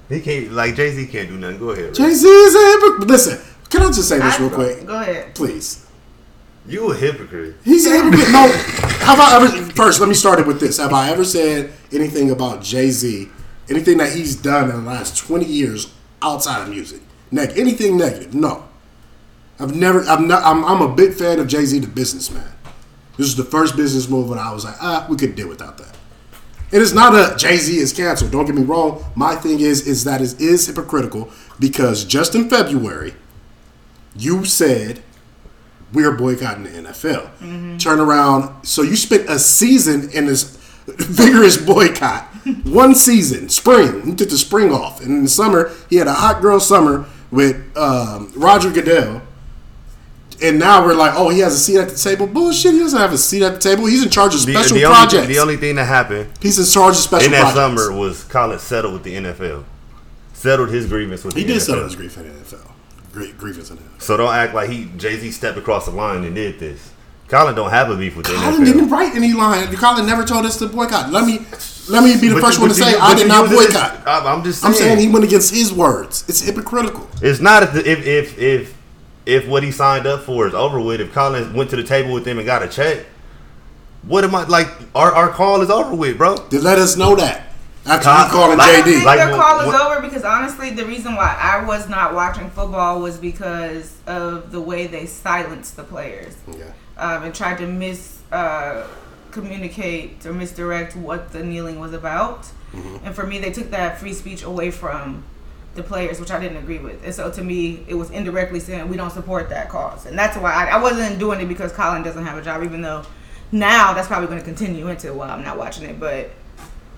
[0.09, 1.57] He can't like Jay Z can't do nothing.
[1.59, 1.93] Go ahead.
[1.95, 3.07] Jay Z is a hypocrite.
[3.07, 4.85] Listen, can I just say this I- real quick?
[4.85, 5.33] Go ahead.
[5.35, 5.85] Please.
[6.67, 7.55] You a hypocrite.
[7.63, 8.29] He's a hypocrite.
[8.31, 8.47] No.
[9.05, 10.77] Have I ever, first, let me start it with this.
[10.77, 13.27] Have I ever said anything about Jay Z,
[13.69, 17.01] anything that he's done in the last 20 years outside of music?
[17.31, 18.33] Neg- anything negative?
[18.33, 18.65] No.
[19.59, 22.51] I've never, I'm not, I'm, I'm a big fan of Jay Z, the businessman.
[23.17, 25.77] This is the first business move when I was like, ah, we could deal without
[25.77, 25.95] that.
[26.71, 28.31] It is not a Jay Z is canceled.
[28.31, 29.03] Don't get me wrong.
[29.15, 31.29] My thing is, is that it is hypocritical
[31.59, 33.15] because just in February,
[34.15, 35.01] you said
[35.91, 37.79] we're boycotting the NFL.
[37.79, 38.63] Turn around.
[38.65, 40.43] So you spent a season in this
[40.87, 42.27] vigorous boycott.
[42.63, 44.05] One season, spring.
[44.05, 45.01] He took the spring off.
[45.01, 49.21] And in the summer, he had a hot girl summer with um, Roger Goodell.
[50.41, 52.25] And now we're like, oh, he has a seat at the table.
[52.25, 52.71] Bullshit.
[52.73, 53.85] He doesn't have a seat at the table.
[53.87, 55.13] He's in charge of The, special the projects.
[55.15, 57.27] only, the only thing that happened He's in charge of special projects.
[57.27, 57.83] in that projects.
[57.85, 59.65] summer was Colin settled with the NFL.
[60.33, 61.65] Settled his grievance with he the did NFL.
[61.65, 63.37] settle his grief in the NFL.
[63.37, 64.01] Grievance in the NFL.
[64.01, 66.93] So don't act like he Jay Z stepped across the line and did this.
[67.29, 68.65] Colin don't have a beef with the Colin NFL.
[68.65, 69.73] didn't write any line.
[69.75, 71.11] Colin never told us to boycott.
[71.11, 71.45] Let me
[71.87, 74.01] let me be the But first you- one to say you- I did not boycott.
[74.07, 74.97] I'm, I'm just I'm saying.
[74.97, 76.25] saying he went against his words.
[76.27, 77.07] It's hypocritical.
[77.21, 78.73] It's not if, if if if
[79.25, 81.01] if what he signed up for is over with.
[81.01, 83.05] If Colin went to the table with them and got a check,
[84.03, 84.67] what am I like?
[84.95, 86.35] Our our call is over with, bro.
[86.49, 87.43] They let us know that
[87.85, 89.05] after Con- you calling I don't think JD.
[89.05, 93.01] Like, their call is over because honestly, the reason why I was not watching football
[93.01, 96.65] was because of the way they silenced the players Yeah.
[96.99, 98.85] Um, and tried to mis uh,
[99.31, 102.43] communicate or misdirect what the kneeling was about.
[102.71, 103.05] Mm-hmm.
[103.05, 105.23] And for me, they took that free speech away from
[105.75, 107.03] the players, which I didn't agree with.
[107.03, 110.37] And so to me, it was indirectly saying we don't support that cause, and that's
[110.37, 113.03] why I, I wasn't doing it because Colin doesn't have a job, even though
[113.51, 115.99] now that's probably going to continue into while I'm not watching it.
[115.99, 116.31] But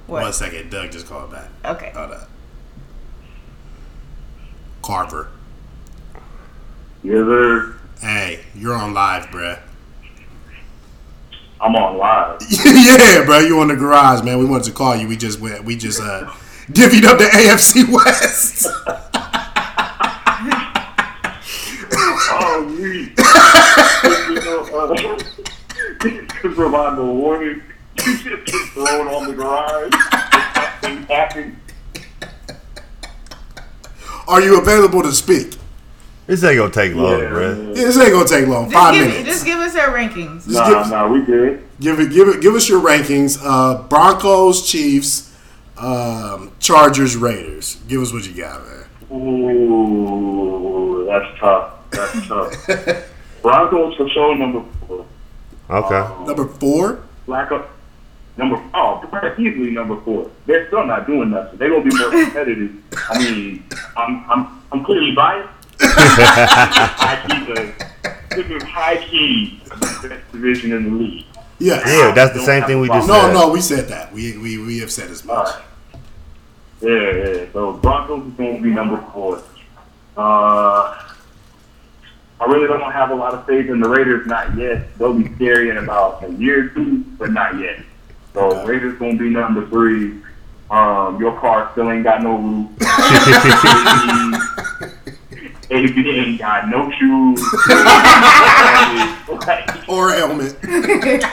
[0.08, 0.24] what?
[0.24, 1.50] One second, Doug just called back.
[1.64, 1.92] Okay.
[1.96, 2.30] Hold up.
[4.82, 5.30] Carver.
[7.04, 7.76] Yes, sir.
[8.02, 9.60] Hey, you're on live, bruh.
[11.62, 12.40] I'm on live.
[12.50, 14.40] yeah, bro, you on the garage, man.
[14.40, 15.08] We wanted to call you.
[15.08, 15.64] We just went.
[15.64, 16.26] We just uh
[16.72, 18.68] divvied up the AFC West.
[22.34, 23.14] Oh, we.
[24.30, 25.22] you know, uh,
[26.54, 27.62] provide the warning,
[27.98, 29.92] you just get thrown on the garage.
[34.28, 35.58] Are you available to speak?
[36.28, 37.56] This ain't gonna take long, Yeah, bro.
[37.56, 37.74] man.
[37.74, 38.66] This ain't gonna take long.
[38.70, 39.28] Just Five give, minutes.
[39.30, 40.46] just give us our rankings.
[40.46, 41.64] Just Nah, give- nah, we good.
[41.80, 43.40] Give it, give it, give us your rankings.
[43.44, 45.32] Uh, Broncos, Chiefs,
[45.78, 47.78] um, Chargers, Raiders.
[47.88, 48.86] Give us what you got, man.
[50.12, 51.72] Ooh, that's tough.
[51.92, 52.68] That's tough.
[53.42, 55.06] Broncos for sure number four.
[55.70, 56.26] Okay.
[56.26, 57.00] Number four.
[57.26, 57.70] Black up.
[58.38, 60.30] Number oh, they're easily number four.
[60.46, 61.58] They're still not doing nothing.
[61.60, 62.72] They're gonna be more competitive.
[63.10, 63.64] I mean,
[63.98, 65.50] I'm I'm I'm clearly biased.
[65.84, 71.26] High key, the, this is high key the best division in the league.
[71.60, 73.34] Yeah, Yeah, that's the same thing we a just problem.
[73.34, 73.48] No, said.
[73.48, 74.12] no, we said that.
[74.14, 75.48] We we we have said as much.
[75.48, 75.62] right.
[76.82, 77.46] Yeah, yeah.
[77.54, 79.42] So Broncos is going to be number four.
[80.18, 80.98] Uh,
[82.40, 84.98] I really don't have a lot of faith in the Raiders, not yet.
[84.98, 87.84] They'll be scary in about a year or two, but not yet.
[88.34, 88.66] So Okay.
[88.66, 90.22] Raiders going to be number three.
[90.72, 92.70] Um, your car still ain't got no roof.
[95.72, 97.42] AB ain't got no shoes.
[99.88, 100.54] Or helmet.
[100.64, 101.24] like,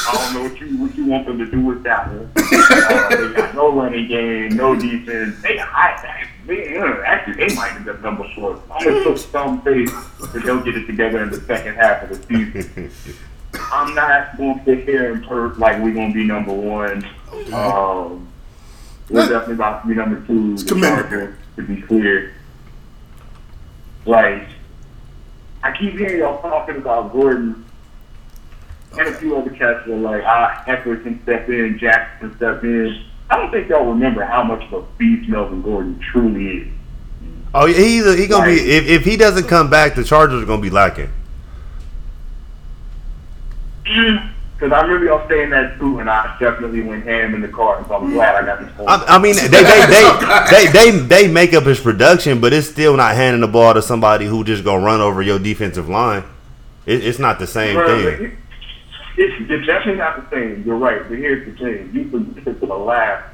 [0.00, 2.30] I don't know what you what you want them to do with that one.
[2.36, 5.40] Uh, they got no running game, no defense.
[5.42, 8.62] They I, they, uh, actually they might end up number four.
[8.70, 9.92] I'm gonna put some faith
[10.32, 12.90] that they'll get it together in the second half of the season.
[13.72, 17.04] I'm not going to sit here and perk like we're going to be number one.
[17.52, 18.28] Um,
[19.10, 20.52] we're definitely about to be number two.
[20.52, 21.34] It's commendable.
[21.58, 22.34] To be clear,
[24.06, 24.46] like
[25.64, 27.64] I keep hearing y'all talking about Gordon
[28.96, 32.62] and a few other cats were like, ah, Ekeler can step in, Jackson can step
[32.62, 33.04] in.
[33.28, 36.68] I don't think y'all remember how much of a beast Melvin Gordon truly is.
[37.52, 38.58] Oh, yeah, he's he gonna Right.
[38.58, 41.10] be if, if he doesn't come back, the Chargers are gonna be lacking.
[44.58, 47.78] Because I remember y'all saying that too, and I definitely went ham in the car,
[47.78, 48.88] and so I'm glad I got this whole.
[48.88, 50.10] I, I mean, they they, they
[50.50, 53.80] they they they make up his production, but it's still not handing the ball to
[53.82, 56.24] somebody who just gonna run over your defensive line.
[56.86, 58.24] It, it's not the same Bruh, thing.
[58.26, 58.32] it-
[59.20, 60.62] It's, it's definitely not the same.
[60.66, 63.28] You're right, but here's the thing: you can get to the last,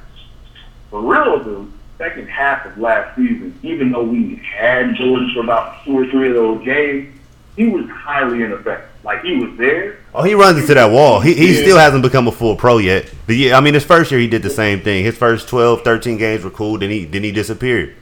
[0.90, 3.58] for real, the second half of last season.
[3.62, 7.14] Even though we had Gordon for about two or three of those games,
[7.56, 8.90] he was highly ineffective.
[9.04, 11.20] Like he was there, Oh, he runs into that wall.
[11.20, 11.60] He, he Yeah.
[11.62, 13.12] still hasn't become a full pro yet.
[13.26, 15.04] But yeah, I mean, his first year he did the same thing.
[15.04, 16.78] His first 12, 13 games were cool.
[16.78, 17.94] Then he then he disappeared.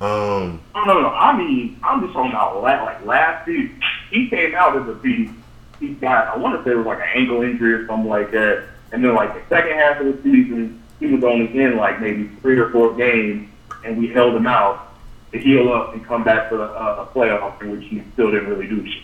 [0.00, 1.08] Um, No, no, no.
[1.08, 3.80] I mean, I'm just talking about la- like last season.
[4.10, 5.32] He came out as a beast.
[5.78, 8.30] He got, I want to say it was like an ankle injury or something like
[8.32, 8.64] that.
[8.92, 12.28] And then like the second half of the season, he was only in like maybe
[12.40, 13.48] three or four games,
[13.84, 14.92] and we held him out
[15.32, 18.30] to heal up and come back for the uh, a playoff, in which he still
[18.30, 19.02] didn't really do shit.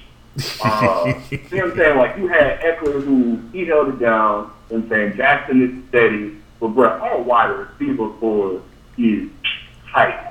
[0.62, 1.96] Uh, see what I'm saying?
[1.98, 6.68] Like you had Ekeler who he held it down, and saying Jackson is steady, but
[6.68, 8.60] bro, our wide receiver core
[8.98, 9.28] is
[9.92, 10.22] tight.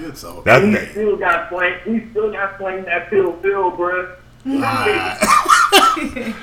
[0.00, 1.78] Yeah, so that, We that- still got playing.
[1.86, 4.16] We still got playing that field, field, bruh.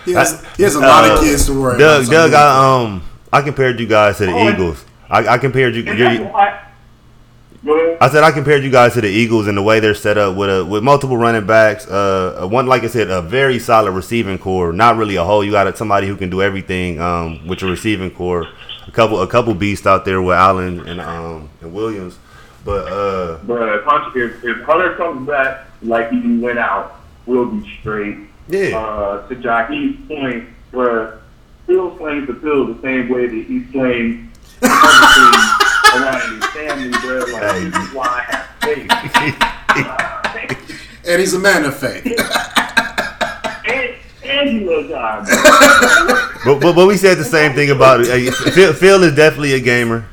[0.05, 2.11] he has, he has a lot of Uh, kids to worry Doug, about.
[2.11, 4.83] Doug, I um, I compared you guys to the Oh, Eagles.
[5.09, 5.83] I, I compared you.
[5.87, 6.45] And you're- that's why.
[6.45, 6.61] Go ahead.
[7.67, 10.35] I said I compared you guys to the Eagles and the way they're set up
[10.35, 11.87] with a with multiple running backs.
[11.87, 14.71] Uh, one like I said, a very solid receiving core.
[14.73, 15.43] Not really a hole.
[15.43, 16.99] You got somebody who can do everything.
[16.99, 18.47] Um, with your receiving core,
[18.87, 22.19] a couple a couple beasts out there with Allen and um and Williams.
[22.63, 27.45] But uh, Bruh, if, Hunter- if, if Hunter comes back like he went out, we'll
[27.45, 28.17] be straight.
[28.47, 31.19] yeah, Uh, to Jaheem's point, bruh,
[31.67, 35.64] Phil slings the pill the same way that he slings things
[36.01, 37.31] around his family, bruh.
[37.33, 38.45] Like, this is why I have
[40.33, 41.05] faith.
[41.07, 42.05] and he's a man of faith.
[43.67, 45.27] and, and he loves God,
[46.45, 48.09] but, but but we said the same thing about it.
[48.09, 50.07] Uh, Phil, Phil is definitely a gamer.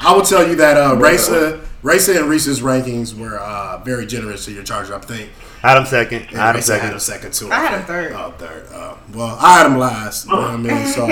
[0.00, 4.44] I will tell you that uh, Racer, Racer and Reese's rankings were uh, very generous
[4.46, 4.94] to your Charger.
[4.94, 5.30] I think.
[5.62, 6.22] Adam second.
[6.28, 7.32] And Adam Racer had him second.
[7.32, 7.52] second too.
[7.52, 8.12] I had him third.
[8.12, 8.66] Oh, third.
[8.72, 10.26] Uh, well, I had him last.
[10.26, 10.86] You know what I mean?
[10.86, 11.06] So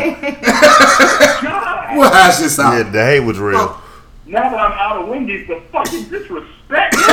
[1.43, 2.77] God, we'll hash this out.
[2.77, 3.81] Yeah, the hate was real.
[4.27, 6.95] now that I'm out of Wendy's, the fucking disrespect.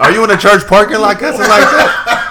[0.00, 2.24] Are you in a church parking lot cussing like that?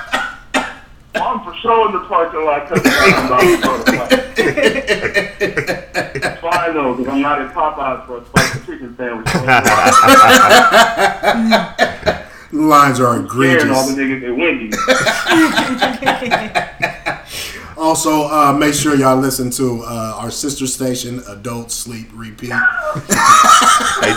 [1.67, 4.07] I'm for sure in the parking lot because I'm about to go to play.
[6.15, 9.27] It's fine though, because I'm not at Popeyes for a spicy chicken sandwich.
[12.53, 13.95] Lines are Scaring all the egregious.
[13.95, 14.75] niggas at Wendy's.
[17.77, 22.53] Also, uh, make sure y'all listen to uh, our sister station, Adult Sleep Repeat.
[24.01, 24.13] Hey,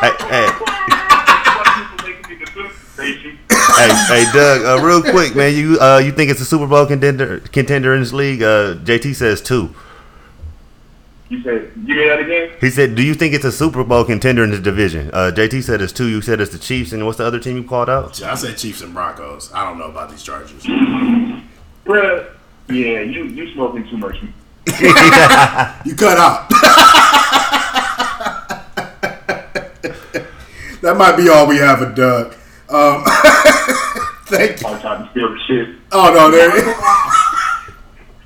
[0.00, 0.48] hey, hey.
[3.76, 4.64] Hey, hey, Doug.
[4.64, 5.54] Uh, real quick, man.
[5.54, 8.42] You uh, you think it's a Super Bowl contender contender in this league?
[8.42, 9.74] Uh, JT says two.
[11.28, 12.56] You said, you hear that again?
[12.60, 15.62] He said, "Do you think it's a Super Bowl contender in this division?" Uh, JT
[15.62, 16.06] said it's two.
[16.06, 18.22] You said it's the Chiefs, and what's the other team you called out?
[18.22, 19.52] I said Chiefs and Broncos.
[19.52, 20.62] I don't know about these Chargers.
[21.84, 22.30] Bruh,
[22.68, 24.16] yeah, you you smoking too much.
[25.84, 26.48] You cut out.
[30.80, 32.34] that might be all we have of Doug.
[32.68, 33.04] Um,
[34.26, 34.66] thank you.
[34.66, 35.76] I'm trying steal the shit.
[35.92, 36.50] Oh no, there.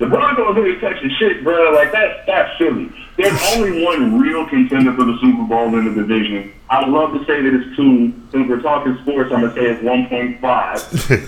[0.01, 1.73] The Broncos ain't touching shit, bro.
[1.73, 2.91] Like that, that's silly.
[3.17, 6.53] There's only one real contender for the Super Bowl in the division.
[6.71, 8.11] I'd love to say that it's two.
[8.31, 10.41] Since we're talking sports, I'm gonna say it's 1.5.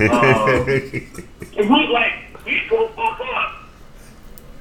[0.10, 0.66] Um,
[1.54, 2.14] if we like,
[2.46, 3.54] we go fuck up.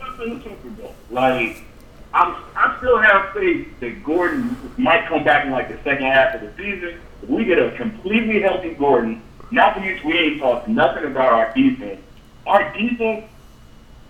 [0.03, 0.95] Up in the Super Bowl.
[1.11, 1.65] Like,
[2.13, 6.35] I'm, I still have faith that Gordon might come back in like the second half
[6.35, 7.01] of the season.
[7.23, 11.55] If we get a completely healthy Gordon, not that we ain't talked nothing about our
[11.55, 12.01] defense.
[12.47, 13.27] Our defense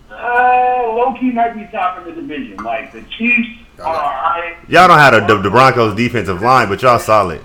[0.09, 2.57] uh, low key might be top in the division.
[2.57, 3.49] Like the Chiefs
[3.79, 7.41] are alright, y'all don't have the, the, Broncos defensive line, but y'all solid.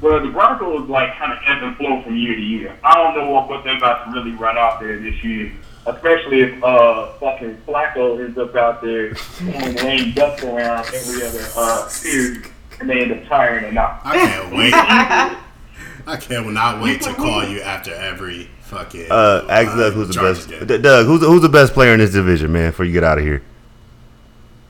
[0.00, 2.78] Well, the Broncos like kind of ebb and flow from year to year.
[2.84, 5.52] I don't know what, what they're about to really run out there this year,
[5.86, 11.46] especially if uh fucking Flacco ends up out there and lame ducks around every other
[11.56, 12.46] uh series,
[12.84, 14.00] and they end up tiring and out.
[14.04, 14.74] I can't wait.
[16.06, 19.06] I can't wait to call you after every fucking.
[19.10, 20.48] Uh, ask Doug who's the best.
[20.48, 20.82] game.
[20.82, 22.70] Doug, who's the, who's the best player in this division, man?
[22.70, 23.42] Before you get out of here.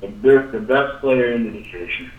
[0.01, 2.13] The best, the best player in the division.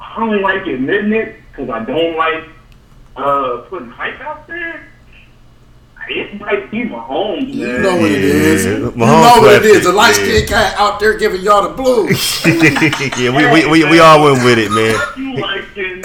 [0.00, 2.44] I don't like admitting it because I don't like
[3.16, 4.88] uh, putting hype out there.
[6.12, 7.82] It might be Mahomes, You man.
[7.82, 8.64] know what it is.
[8.64, 9.76] Yeah, You know Mahomes what it left is.
[9.76, 10.24] it, The light yeah.
[10.24, 12.44] skinned cat out there giving y'all the blues.
[13.18, 14.96] yeah, we, we, we, we all went with it, man.
[15.16, 16.04] You like it.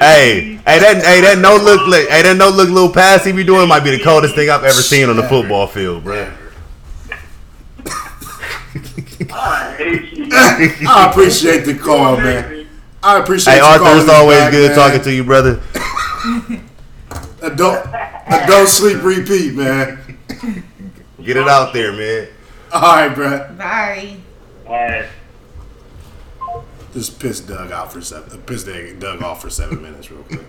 [0.00, 3.32] Hey, hey, that hey that no look, look hey that no look little pass he
[3.32, 6.32] be doing might be the coldest thing I've ever seen on the football field, bro.
[9.34, 10.26] I hate you.
[10.88, 12.66] I appreciate the call, man.
[13.02, 13.68] I appreciate the call.
[13.70, 14.76] Hey you Arthur, calling it's always back, good man.
[14.78, 15.60] talking to you, brother.
[17.42, 19.98] Adult, adult sleep repeat, man.
[21.22, 22.28] Get it out there, man.
[22.72, 23.52] All right, bro.
[23.58, 24.16] Bye.
[24.66, 25.06] All right.
[26.92, 28.40] Just piss Doug out for seven.
[28.42, 30.48] Piss Doug off for seven minutes, real quick.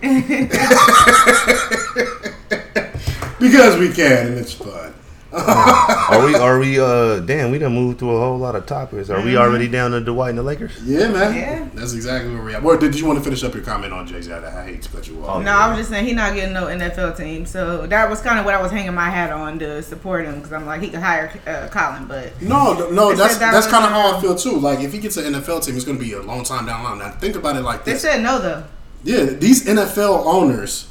[3.40, 4.94] because we can, and it's fun.
[5.34, 9.10] Are we are we uh damn we done moved through a whole lot of topics.
[9.10, 10.80] Are we already down to Dwight and the Lakers?
[10.84, 11.34] Yeah, man.
[11.34, 11.68] Yeah.
[11.74, 12.62] That's exactly where we're at.
[12.62, 14.32] Well, did you want to finish up your comment on Jay Z?
[14.32, 15.42] I hate to cut you off.
[15.42, 18.38] No, I was just saying he's not getting no NFL team, so that was kind
[18.38, 20.88] of what I was hanging my hat on to support him because I'm like he
[20.88, 24.14] could hire uh, Colin, but No, no, no that's that that's kind of how I
[24.16, 24.56] um, feel too.
[24.56, 26.84] Like if he gets an NFL team, it's going to be a long time down
[26.84, 26.98] the line.
[26.98, 28.02] Now think about it like this.
[28.02, 28.64] they said no though.
[29.02, 30.86] yeah, these NFL owners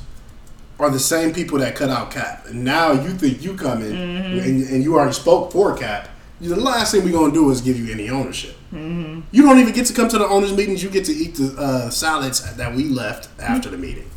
[0.84, 3.96] are the same people that cut out Cap, and now you think you come in
[3.96, 6.10] and, and you already spoke for Cap.
[6.42, 8.56] The last thing we're going to do is give you any ownership.
[8.72, 10.84] You don't even get to come to the owners' meetings.
[10.84, 14.10] You get to eat the uh, salads that we left after the meeting.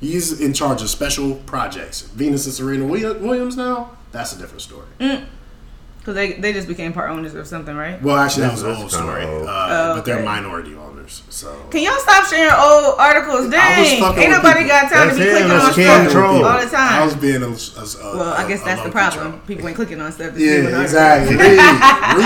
[0.00, 2.02] He's in charge of special projects.
[2.02, 3.96] Venus and Serena Williams now.
[4.12, 4.86] That's a different story.
[4.98, 8.00] Because they, they just became part owners of something, right?
[8.02, 9.24] Well, actually, that was an That's old story.
[9.24, 10.24] Uh, Oh, But they're okay.
[10.24, 13.50] minority owners, so Can y'all stop sharing old articles?
[13.50, 14.68] Dang, ain't nobody people.
[14.68, 16.92] got time That's to be him, clicking that's on stuff all the time.
[17.02, 19.22] I was being a, a, a Well, I guess that's the problem.
[19.32, 19.46] control.
[19.46, 20.34] People ain't clicking on stuff.
[20.34, 21.36] to see what Yeah, exactly.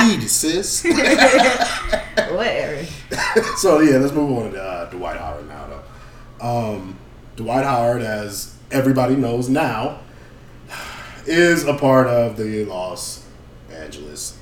[0.00, 0.84] read, read, sis.
[2.34, 2.84] Whatever.
[3.56, 6.46] so yeah, let's move on to uh, Dwight Howard now, though.
[6.76, 6.98] Um,
[7.36, 10.00] Dwight Howard, as everybody knows now,
[11.26, 13.24] is a part of the Los
[13.70, 14.38] Angeles.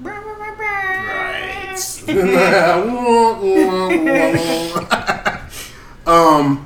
[0.00, 1.74] Right.
[6.06, 6.64] um,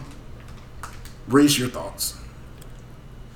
[1.28, 2.16] Reese, your thoughts.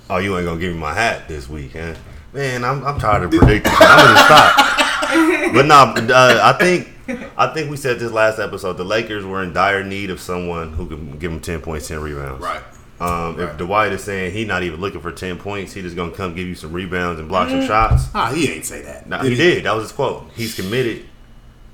[0.09, 1.95] Oh, you ain't gonna give me my hat this week, huh?
[2.33, 3.73] Man, I'm, I'm tired of predicting.
[3.77, 5.53] I'm gonna stop.
[5.55, 6.89] But no, uh, I think
[7.37, 8.75] I think we said this last episode.
[8.75, 12.01] The Lakers were in dire need of someone who can give them ten points, ten
[12.01, 12.43] rebounds.
[12.43, 12.63] Right.
[12.99, 13.51] Um, Right.
[13.51, 16.35] If Dwight is saying he's not even looking for ten points, he just gonna come
[16.35, 18.05] give you some rebounds and block some shots.
[18.15, 19.07] Ah, he ain't say that.
[19.09, 19.65] No, he did.
[19.65, 20.31] That was his quote.
[20.35, 21.05] He's committed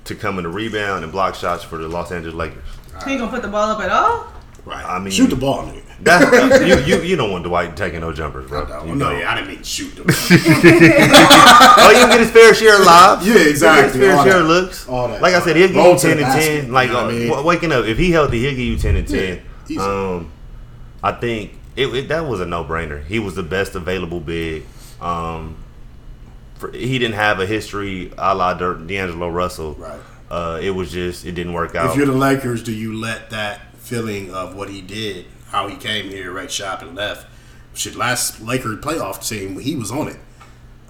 [0.05, 2.63] to coming to rebound and block shots for the Los Angeles Lakers.
[3.05, 4.27] He ain't gonna put the ball up at all?
[4.65, 4.83] Right.
[4.85, 5.79] I mean- shoot the ball, nigga.
[6.01, 8.65] That you, you you don't want Dwight taking no jumpers, bro.
[8.65, 9.19] No, You no, don't.
[9.21, 10.13] yeah, I didn't mean shoot the ball.
[11.85, 13.25] Oh, you can get his fair share of lobs.
[13.25, 13.99] Yeah, exactly.
[14.01, 14.41] Get his fair All share that.
[14.41, 14.87] of looks.
[14.89, 15.21] All that.
[15.21, 16.71] Like I said, he'll give Roll you to ten and basket, ten.
[16.73, 17.43] Like you know uh, I mean?
[17.45, 19.41] waking up, if he healthy, he'll give you ten and ten.
[19.69, 19.77] easy.
[19.79, 20.29] um,
[21.03, 23.03] I think it, it that was a no brainer.
[23.05, 24.65] He was the best available big.
[25.01, 25.57] Um,
[26.55, 29.73] for, he didn't have a history a la D'Angelo Russell.
[29.73, 29.99] Right.
[30.31, 31.91] Uh, it was just it didn't work out.
[31.91, 35.75] If you're the Lakers, do you let that feeling of what he did, how he
[35.75, 37.27] came here, right shop and left?
[37.75, 40.17] Should last Laker playoff team, he was on it.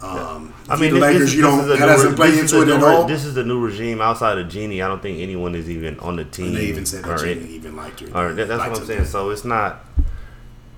[0.02, 1.66] Um, I mean, the Lakers, is- you don't.
[1.68, 3.06] That doesn't re- play this is into it new at all.
[3.08, 4.82] This is the new regime outside of Jeanie.
[4.82, 6.48] I don't think anyone is even on the team.
[6.48, 8.08] And they even said that Jeanie even liked her.
[8.08, 9.06] Or that, that's Liked what I'm saying.
[9.06, 9.86] So it's not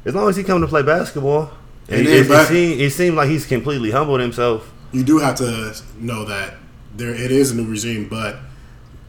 [0.05, 1.51] as long as he come to play basketball.
[1.87, 4.71] And it, it, seemed, it seemed like he's completely humbled himself.
[4.91, 6.55] You do have to know that
[6.95, 8.37] there it is a new regime, but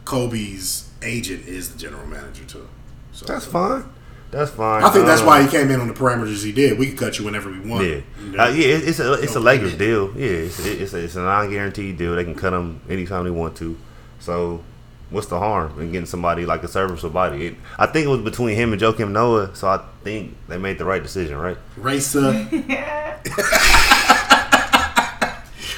[0.05, 2.69] Kobe's agent is the general manager too.
[3.13, 3.85] So That's fine.
[4.31, 4.83] That's fine.
[4.83, 6.79] I think that's Um, why he came in on the parameters he did.
[6.79, 7.87] We could cut you whenever we want.
[7.87, 8.45] Yeah, You know?
[8.45, 8.67] uh, yeah.
[8.77, 10.13] it- It's a it's a Lakers deal.
[10.17, 12.15] Yeah, it's it's a, it's a non guaranteed deal.
[12.17, 13.77] They can cut him anytime they want to.
[14.21, 14.63] So.
[15.09, 17.47] What's the harm in getting somebody like a serviceable body?
[17.47, 20.79] It, I think it was between him and Joakim Noah, so I think they made
[20.79, 21.57] the right decision, right?
[21.77, 22.33] Racer.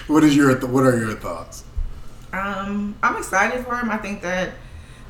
[0.07, 1.64] what is your what are your thoughts?
[2.33, 3.91] Um, I'm excited for him.
[3.91, 4.53] I think that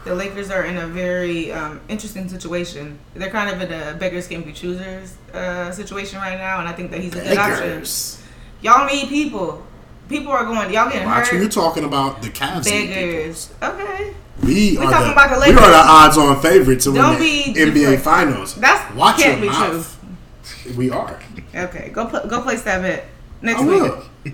[0.05, 2.99] the Lakers are in a very um, interesting situation.
[3.15, 6.73] They're kind of in a beggars can't be choosers uh, situation right now, and I
[6.73, 7.69] think that he's a good option.
[7.69, 8.23] Lakers.
[8.63, 9.65] Y'all need people.
[10.09, 10.73] People are going.
[10.73, 12.23] Y'all getting Watch who you're talking about.
[12.23, 12.65] The Cavs.
[12.65, 13.53] Beggars.
[13.63, 14.15] Okay.
[14.43, 17.53] We, are talking the, about the we are the odds-on favorite to Don't win be
[17.53, 18.55] the NBA Finals.
[18.55, 20.77] That's Watch can't your be mouth.
[20.77, 21.21] We are.
[21.55, 21.89] Okay.
[21.91, 23.07] Go pl- go place that bet
[23.43, 23.83] next I week.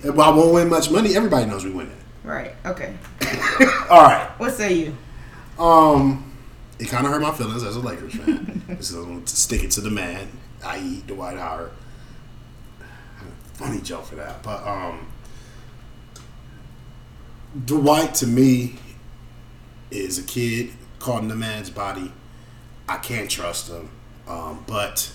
[0.03, 0.15] will.
[0.15, 1.17] Well, I won't win much money.
[1.17, 1.97] Everybody knows we win it.
[2.23, 2.53] Right.
[2.67, 2.97] Okay.
[3.91, 4.29] All right.
[4.39, 4.97] What say you?
[5.59, 6.33] Um,
[6.79, 8.77] it kind of hurt my feelings as a Lakers fan.
[8.81, 10.29] so to stick it to the man,
[10.65, 11.71] i.e., Dwight Howard.
[13.55, 15.07] Funny joke for that, but um,
[17.55, 18.75] Dwight to me
[19.91, 22.13] is a kid caught in the man's body.
[22.89, 23.91] I can't trust him,
[24.27, 25.13] um, but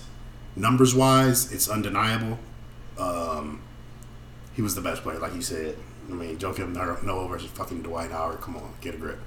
[0.56, 2.38] numbers wise, it's undeniable.
[2.98, 3.60] Um,
[4.54, 5.76] he was the best player, like you said.
[6.08, 8.40] I mean, don't give him no versus fucking Dwight Howard.
[8.40, 9.18] Come on, get a grip.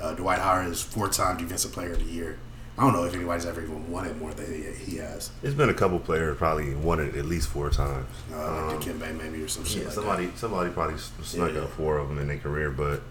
[0.00, 2.38] Uh, Dwight Howard is four-time Defensive Player of the Year.
[2.78, 4.62] I don't know if anybody's ever even won it more than he,
[4.92, 5.30] he has.
[5.42, 8.06] There's been a couple players probably won it at least four times.
[8.32, 11.60] Uh, Um, like Dikembe maybe or some shit yeah, like somebody somebody probably snuck Yeah.
[11.60, 13.02] up four of them in their career, but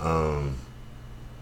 [0.00, 0.56] um,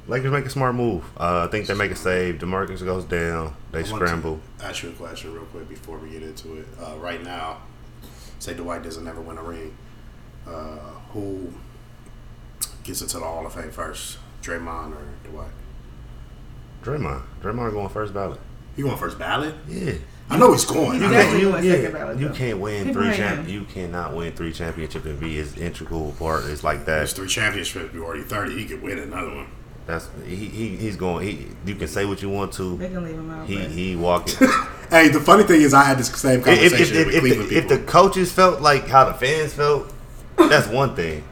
[0.07, 1.03] Lakers make a smart move.
[1.17, 2.37] Uh, I think they make a save.
[2.39, 3.57] DeMarcus goes down.
[3.73, 3.91] They that.
[3.93, 4.41] I scramble.
[4.63, 6.67] Ask you a question real quick before we get into it.
[6.81, 7.63] Uh, right now,
[8.39, 9.77] say Dwight doesn't ever win a ring.
[10.47, 10.77] Uh,
[11.13, 11.53] who
[12.85, 15.51] gets into the Hall of Fame first, Draymond or Dwight?
[16.87, 17.22] Draymond.
[17.43, 18.39] Draymond going first ballot.
[18.76, 19.55] He going first ballot?
[19.68, 19.95] Yeah.
[20.30, 20.91] I know he's going.
[20.91, 23.49] I He's know- definitely you, yeah, ballot, you can't win People three hate champ.
[23.49, 26.45] You cannot win three championships and be his integral part.
[26.47, 26.97] It's like that.
[26.99, 27.93] There's three championships.
[27.95, 28.59] We're already thirty.
[28.59, 29.47] He could win another one.
[29.87, 31.26] That's he, he he's going.
[31.26, 32.76] He you can say what you want to.
[32.76, 33.47] They can leave him out.
[33.47, 34.49] He but- he walking.
[34.89, 37.20] Hey, the funny thing is, I had this same if, conversation if, if, with if,
[37.22, 39.93] Cleveland the, if the coaches felt like how the fans felt,
[40.37, 41.24] that's one thing.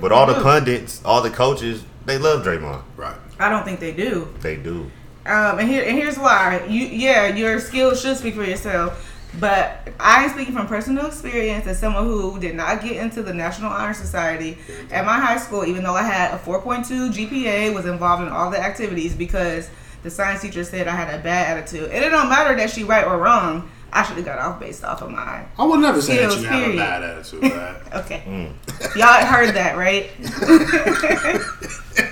[0.00, 2.82] But all the pundits, all the coaches, they love Draymond.
[2.96, 3.16] right.
[3.42, 4.28] I don't think they do.
[4.40, 4.90] They do.
[5.26, 6.64] Um, and here and here's why.
[6.68, 9.08] You yeah, your skills should speak for yourself.
[9.40, 13.32] But I am speaking from personal experience as someone who did not get into the
[13.32, 14.58] National Honor Society
[14.90, 18.50] at my high school, even though I had a 4.2 GPA, was involved in all
[18.50, 19.70] the activities because
[20.02, 21.90] the science teacher said I had a bad attitude.
[21.90, 23.70] And it don't matter that she right or wrong.
[23.90, 25.46] I should have got off based off of my.
[25.58, 27.40] I would never say that Skills, you have a bad attitude.
[27.40, 27.82] for that.
[28.04, 28.52] Okay,
[28.96, 30.10] y'all heard that right?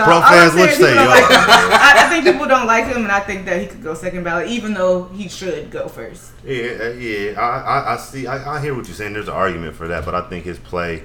[0.00, 1.24] so Pro all I'm fans, what you say, don't like.
[1.30, 4.24] I, I think people don't like him, and I think that he could go second
[4.24, 6.32] ballot, even though he should go first.
[6.44, 7.40] Yeah, uh, yeah.
[7.40, 8.26] I, I, I see.
[8.26, 9.12] I, I hear what you're saying.
[9.12, 11.04] There's an argument for that, but I think his play,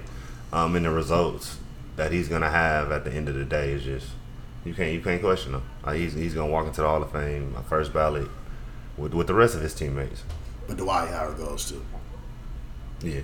[0.54, 1.58] um, and the results
[1.98, 4.08] that he's gonna have at the end of the day is just
[4.64, 5.64] you can't you can't question him.
[5.84, 8.30] Uh, he's he's gonna walk into the Hall of Fame, uh, first ballot,
[8.98, 10.24] with with the rest of his teammates.
[10.68, 11.86] But Dwight Howard goes too.
[13.02, 13.22] Yeah.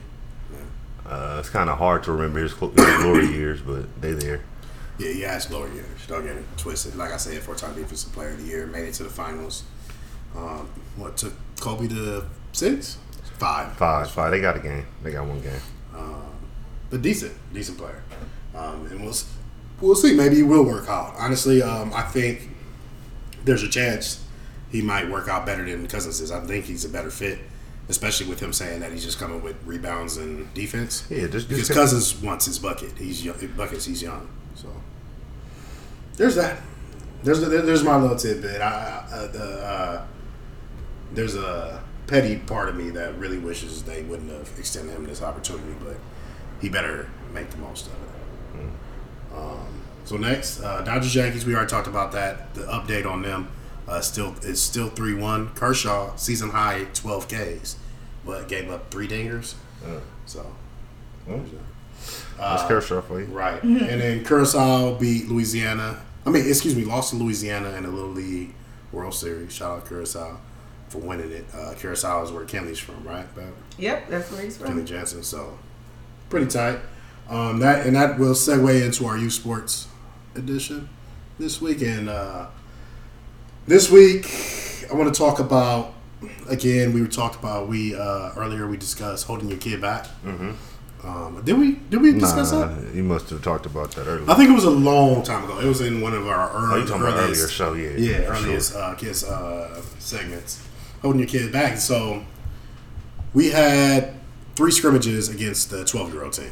[1.05, 4.41] Uh, it's kind of hard to remember his, his glory years, but they there.
[5.01, 6.05] Yeah, he has glory years.
[6.07, 6.95] Don't get it twisted.
[6.95, 9.63] Like I said, four-time Defensive Player of the Year, made it to the finals.
[10.35, 12.97] Um, what took Kobe to six,
[13.39, 14.31] five, Five, five.
[14.31, 14.85] They got a game.
[15.03, 15.59] They got one game.
[16.91, 18.03] but decent, decent player.
[18.53, 19.15] Um, and we'll
[19.79, 20.13] we'll see.
[20.15, 21.15] Maybe he will work out.
[21.17, 22.49] Honestly, um, I think
[23.43, 24.23] there's a chance
[24.71, 26.31] he might work out better than Cousins is.
[26.31, 27.39] I think he's a better fit,
[27.89, 31.07] especially with him saying that he's just coming with rebounds and defense.
[31.09, 32.97] Yeah, just because just Cousins wants his bucket.
[32.97, 33.85] He's young, buckets.
[33.85, 34.67] He's young, so
[36.21, 36.61] there's that.
[37.23, 38.61] There's there- there's my little tidbit.
[38.61, 38.67] I,
[39.11, 40.05] I uh, the, uh,
[41.13, 45.23] there's a petty part of me that really wishes they wouldn't have extended him this
[45.23, 45.95] opportunity, but
[46.61, 49.35] he better make the most of it.
[49.35, 51.43] Um, so next, uh, Dodgers Yankees.
[51.45, 52.53] We already talked about that.
[52.53, 53.47] The update on them
[53.87, 55.49] uh, still is still three one.
[55.55, 57.77] Kershaw season high twelve Ks,
[58.25, 59.55] but gave up three dingers.
[60.27, 60.45] So
[62.37, 63.25] That's Kershaw for you.
[63.27, 63.61] Right.
[63.63, 66.01] and then Curacao beat Louisiana.
[66.25, 68.53] I mean, excuse me, lost to Louisiana in the Little League
[68.91, 69.53] World Series.
[69.53, 70.37] Shout out to Curacao
[70.89, 71.45] for winning it.
[71.53, 73.25] Uh, Curacao is where Kenley's from, right?
[73.33, 73.45] But
[73.77, 74.85] Yep, that's where he's Kenley from.
[74.85, 75.23] Jansen.
[75.23, 75.57] So
[76.29, 76.79] pretty tight.
[77.29, 79.87] Um, that and that will segue into our youth sports
[80.35, 80.89] edition
[81.39, 81.81] this week.
[81.81, 82.47] And uh,
[83.67, 84.27] this week,
[84.91, 85.93] I want to talk about
[86.49, 86.93] again.
[86.93, 88.67] We were talked about we uh, earlier.
[88.67, 90.05] We discussed holding your kid back.
[90.25, 90.51] Mm-hmm.
[91.03, 91.73] Um, did we?
[91.89, 92.93] Did we discuss Nah, that?
[92.93, 94.29] you must have talked about that earlier.
[94.29, 95.59] I think it was a long time ago.
[95.59, 97.73] It was in one of our Oh, early, talking about earlier earliest, show?
[97.73, 98.77] Yeah, yeah, for sure.
[98.81, 100.61] uh, kids uh, segments.
[101.01, 101.77] Holding your kid back.
[101.79, 102.23] So
[103.33, 104.13] we had
[104.55, 106.51] three scrimmages against the twelve-year-old team,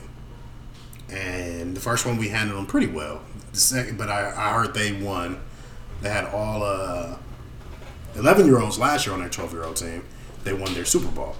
[1.10, 3.22] and the first one we handled them pretty well.
[3.54, 5.40] The second, but I, I heard they won.
[6.02, 7.18] They had all uh,
[8.16, 10.06] eleven-year-olds last year on their twelve-year-old team.
[10.44, 11.36] They won their Super Bowl.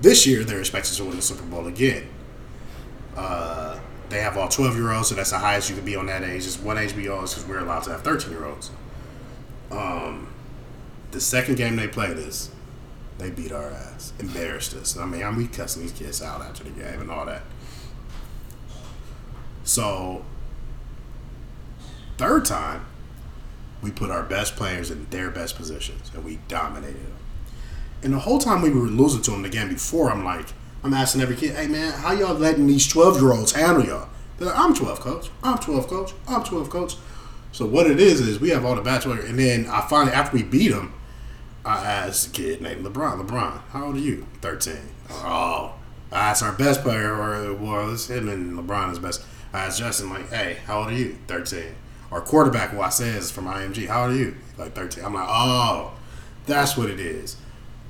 [0.00, 2.08] This year, they're expected to win the Super Bowl again.
[3.16, 3.78] Uh,
[4.10, 6.22] they have all 12 year olds, so that's the highest you can be on that
[6.22, 6.46] age.
[6.46, 8.70] It's one HBO because we're allowed to have 13 year olds.
[9.70, 10.28] Um,
[11.10, 12.50] the second game they played is
[13.18, 14.96] They beat our ass, embarrassed us.
[14.96, 17.42] I mean, I'm we cussing these kids out after the game and all that.
[19.64, 20.24] So,
[22.16, 22.86] third time,
[23.82, 27.17] we put our best players in their best positions and we dominated them.
[28.02, 30.46] And the whole time we were losing to them the game before, I'm like,
[30.84, 34.08] I'm asking every kid, hey man, how y'all letting these 12 year olds handle y'all?
[34.38, 35.30] They're like, I'm 12, coach.
[35.42, 36.12] I'm 12, coach.
[36.28, 36.96] I'm 12, coach.
[37.50, 40.36] So what it is is we have all the bachelor, and then I finally after
[40.36, 40.94] we beat them,
[41.64, 43.26] I asked the kid named LeBron.
[43.26, 44.26] LeBron, how old are you?
[44.42, 44.76] 13.
[45.10, 45.74] Oh,
[46.12, 49.24] asked our best player, or well, it's him and LeBron is best.
[49.52, 51.18] I asked Justin, like, hey, how old are you?
[51.26, 51.74] 13.
[52.12, 54.36] Our quarterback, who I said is from IMG, how old are you?
[54.56, 55.04] Like 13.
[55.04, 55.94] I'm like, oh,
[56.46, 57.36] that's what it is.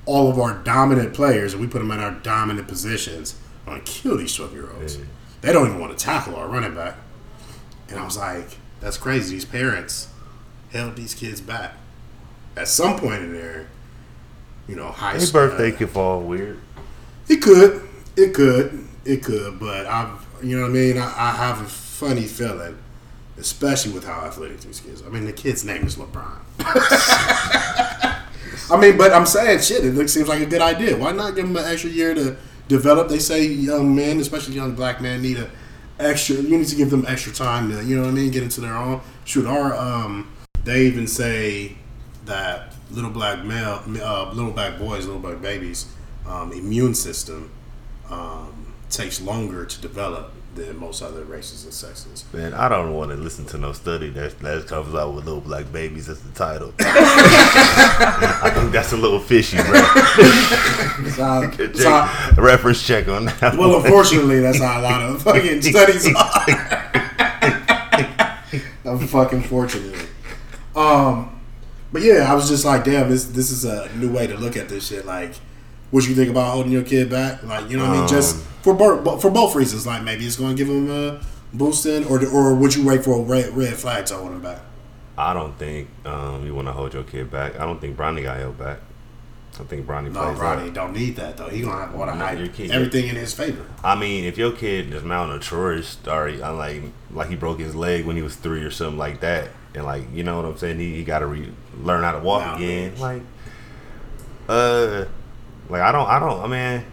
[0.09, 3.35] All of our dominant players, and we put them in our dominant positions,
[3.67, 4.97] are going to kill these 12 year olds.
[5.41, 6.95] They don't even want to tackle our running back.
[7.89, 9.35] And I was like, that's crazy.
[9.35, 10.07] These parents
[10.71, 11.75] held these kids back.
[12.57, 13.67] At some point in there,
[14.67, 15.47] you know, high His school.
[15.47, 16.59] birthday could fall weird.
[17.27, 17.87] It could.
[18.17, 18.87] It could.
[19.05, 19.59] It could.
[19.59, 20.97] But I've, you know what I mean?
[20.97, 22.79] I, I have a funny feeling,
[23.37, 25.03] especially with how athletic these kids.
[25.03, 25.05] Are.
[25.07, 26.39] I mean, the kid's name is LeBron.
[28.71, 29.83] I mean, but I'm saying shit.
[29.83, 30.95] It looks, seems like a good idea.
[30.97, 33.09] Why not give them an extra year to develop?
[33.09, 35.49] They say young men, especially young black men, need a
[35.99, 36.35] extra.
[36.35, 38.61] You need to give them extra time to, you know what I mean, get into
[38.61, 39.01] their own.
[39.25, 40.31] Shoot, our um,
[40.63, 41.77] they even say
[42.25, 45.87] that little black male, uh, little black boys, little black babies,
[46.27, 47.51] um, immune system
[48.09, 52.25] um, takes longer to develop than most other races and sexes.
[52.33, 55.41] Man, I don't want to listen to no study that that comes out with little
[55.41, 56.73] black babies as the title.
[56.79, 59.81] I think that's a little fishy, bro.
[61.11, 63.55] So Check- so I- reference check on that.
[63.57, 63.85] well, one.
[63.85, 66.45] unfortunately, that's how a lot of fucking studies are.
[69.07, 70.07] fucking fortunately.
[70.75, 71.39] Um,
[71.91, 74.55] but yeah, I was just like, damn, this this is a new way to look
[74.57, 75.05] at this shit.
[75.05, 75.33] Like,
[75.91, 77.43] what you think about holding your kid back?
[77.43, 78.07] Like, you know what I mean?
[78.07, 79.85] Just Um, for both for both reasons.
[79.87, 81.19] Like, maybe it's going to give him a
[81.53, 84.41] boost in, or or would you wait for a red red flag to hold him
[84.41, 84.59] back?
[85.17, 87.59] I don't think um, you want to hold your kid back.
[87.59, 88.79] I don't think Bronny got held back.
[89.59, 90.37] I think Bronny No, plays.
[90.37, 90.73] Ronnie out.
[90.73, 91.49] don't need that though.
[91.49, 93.65] He gonna have want to No, hide your kid- everything in his favor.
[93.83, 96.81] I mean, if your kid is mounting a malnourished, or uh, like
[97.11, 100.03] like he broke his leg when he was three or something like that, and like
[100.13, 102.93] you know what I'm saying, he, he got to re- learn how to walk again.
[102.99, 103.23] Like,
[104.47, 105.05] uh,
[105.69, 106.85] like I don't, I don't, I mean,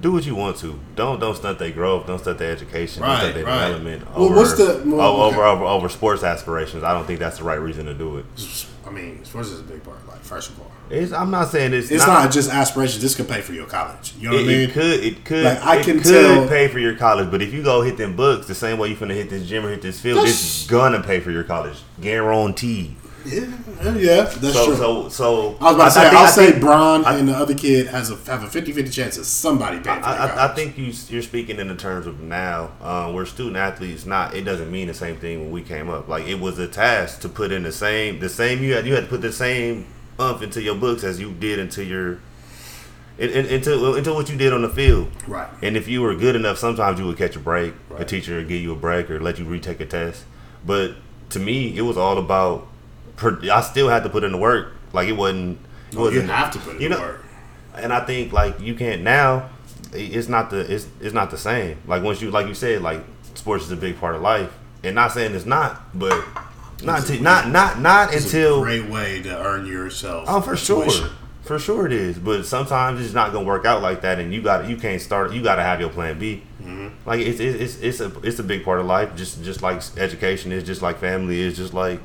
[0.00, 0.78] do what you want to.
[0.96, 2.06] Don't don't stunt their growth.
[2.06, 3.02] Don't stunt their education.
[3.02, 3.66] don't stunt their right.
[3.66, 4.06] development.
[4.14, 5.34] Well, over, what's the- well, okay.
[5.36, 6.82] over, over over sports aspirations?
[6.84, 8.26] I don't think that's the right reason to do it.
[8.86, 10.06] I mean, sports is a big part.
[10.08, 13.02] Like, first of all, It's, I'm not saying it's, it's not, just aspirations.
[13.02, 14.14] This could pay for your college.
[14.18, 14.60] You know what It, I mean?
[14.70, 17.30] it could, it could, Like, I it can could tell- pay for your college.
[17.30, 19.66] But if you go hit them books the same way you finna hit this gym
[19.66, 22.96] or hit this field, it's gonna pay for your college, guaranteed.
[23.28, 24.76] Yeah, yeah, that's so, true.
[24.76, 27.32] so, so I was about to say, I will say think- Braun I- and the
[27.32, 30.92] other kid has a have a 50-50 chance of somebody paying I, I, think you
[31.08, 32.72] you're speaking in the terms of now.
[32.80, 36.08] Um, where student athletes not it doesn't mean the same thing when we came up.
[36.08, 38.94] Like it was a task to put in the same the same you had you
[38.94, 39.86] had to put the same
[40.18, 42.18] umph into your books as you did into your
[43.18, 45.08] in, in, into into what you did on the field.
[45.26, 45.48] Right.
[45.62, 47.74] And if you were good enough, sometimes you would catch a break.
[47.96, 50.24] A teacher would give you a break or let you retake a test.
[50.64, 50.94] But
[51.30, 52.68] to me, it was all about.
[53.22, 54.72] I still had to put in the work.
[54.92, 55.58] Like it wasn't.
[55.90, 57.24] It No, you wasn't have to put in you the know, work.
[57.76, 59.50] and I think like you can't now.
[59.92, 61.78] It's not the it's it's not the same.
[61.86, 63.00] Like once you like you said like
[63.34, 64.50] sports is a big part of life,
[64.84, 66.24] and not saying it's not, but
[66.82, 70.26] not until not not not It's until a great way to earn yourself.
[70.28, 70.90] Oh, for sure,
[71.42, 72.18] for sure it is.
[72.18, 75.32] But sometimes it's not gonna work out like that, and you got you can't start.
[75.32, 76.42] You got to have your plan B.
[76.62, 76.88] Mm-hmm.
[77.08, 79.16] Like it's, it's it's it's a it's a big part of life.
[79.16, 81.98] Just just like education is, just like family is, just like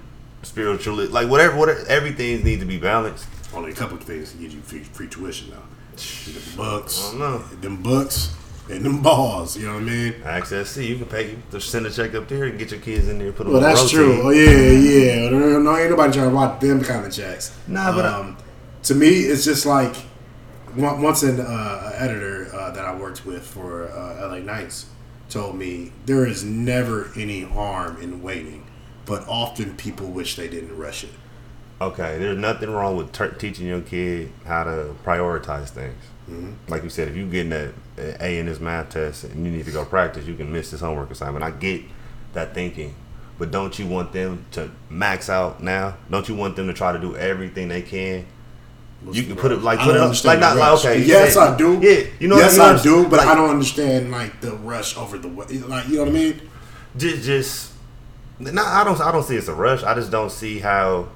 [0.44, 0.96] spiritual.
[1.08, 1.84] Like whatever, whatever.
[1.88, 3.26] Everything needs to be balanced.
[3.54, 5.58] Only a couple things to get you free, free tuition though.
[6.32, 7.38] Them books, I don't know.
[7.62, 8.36] them books,
[8.70, 9.56] and them balls.
[9.58, 10.16] You know what I mean?
[10.24, 11.36] Access C, you can pay.
[11.52, 13.32] You send a check up there and get your kids in there.
[13.32, 14.22] Put them Well, that's true.
[14.24, 15.30] Oh yeah, yeah.
[15.30, 17.56] No, no, ain't nobody trying to watch them kind of checks.
[17.68, 18.38] Nah, but I- um,
[18.84, 19.96] to me, it's just like
[20.76, 24.88] once an uh, editor uh, that I worked with for uh, LA Knights
[25.30, 28.63] told me there is never any harm in waiting,
[29.06, 31.10] but often people wish they didn't rush it.
[31.82, 36.02] Okay, there's nothing wrong with ter- teaching your kid how to prioritize things.
[36.70, 39.66] Like you said, if you getting uh, A in this math test and you need
[39.66, 41.44] to go practice, you can miss this homework assignment.
[41.44, 41.82] I get
[42.32, 42.96] that thinking,
[43.38, 45.98] but don't you want them to max out now?
[46.10, 48.26] Don't you want them to try to do everything they can?
[49.12, 51.04] You can put it like I put don't it up, like not like okay.
[51.04, 51.78] Yes, said- I do.
[51.82, 52.38] Yeah, you know.
[52.38, 55.46] yes, what I do, but like, I don't understand like the rush over the way.
[55.48, 56.50] Like you know what I mean?
[56.96, 57.73] just just
[58.40, 59.84] no, I don't I don't see it's a rush.
[59.84, 61.10] I just don't see how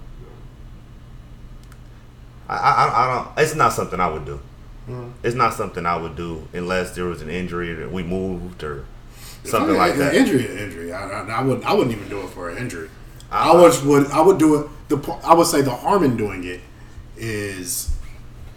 [2.49, 3.43] I, I, I don't.
[3.43, 4.39] It's not something I would do.
[4.87, 5.09] Mm-hmm.
[5.23, 8.85] It's not something I would do unless there was an injury that we moved or
[9.43, 10.15] something like that.
[10.15, 10.93] Injury, injury.
[10.93, 11.63] I, I, I would.
[11.63, 12.89] I wouldn't even do it for an injury.
[13.29, 13.83] I would.
[13.83, 14.69] Would I would do it?
[14.87, 16.61] The I would say the harm in doing it
[17.17, 17.93] is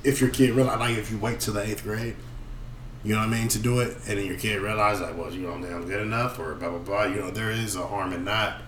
[0.05, 2.17] if your kid realize like if you wait till the eighth grade.
[3.03, 5.33] You know what I mean to do it, and then your kid realizes like, well,
[5.33, 7.05] you think I'm good enough, or blah blah blah.
[7.05, 8.61] You know, there is a harm in that,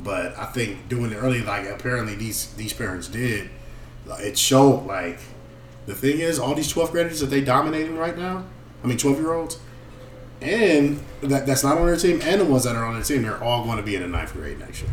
[0.00, 3.48] but I think doing it early, like apparently these these parents did,
[4.18, 5.20] it showed like
[5.86, 8.44] the thing is all these 12th graders that they dominating right now.
[8.82, 9.58] I mean, 12 year olds,
[10.40, 13.22] and that that's not on their team, and the ones that are on their team,
[13.22, 14.90] they're all going to be in the ninth grade next year.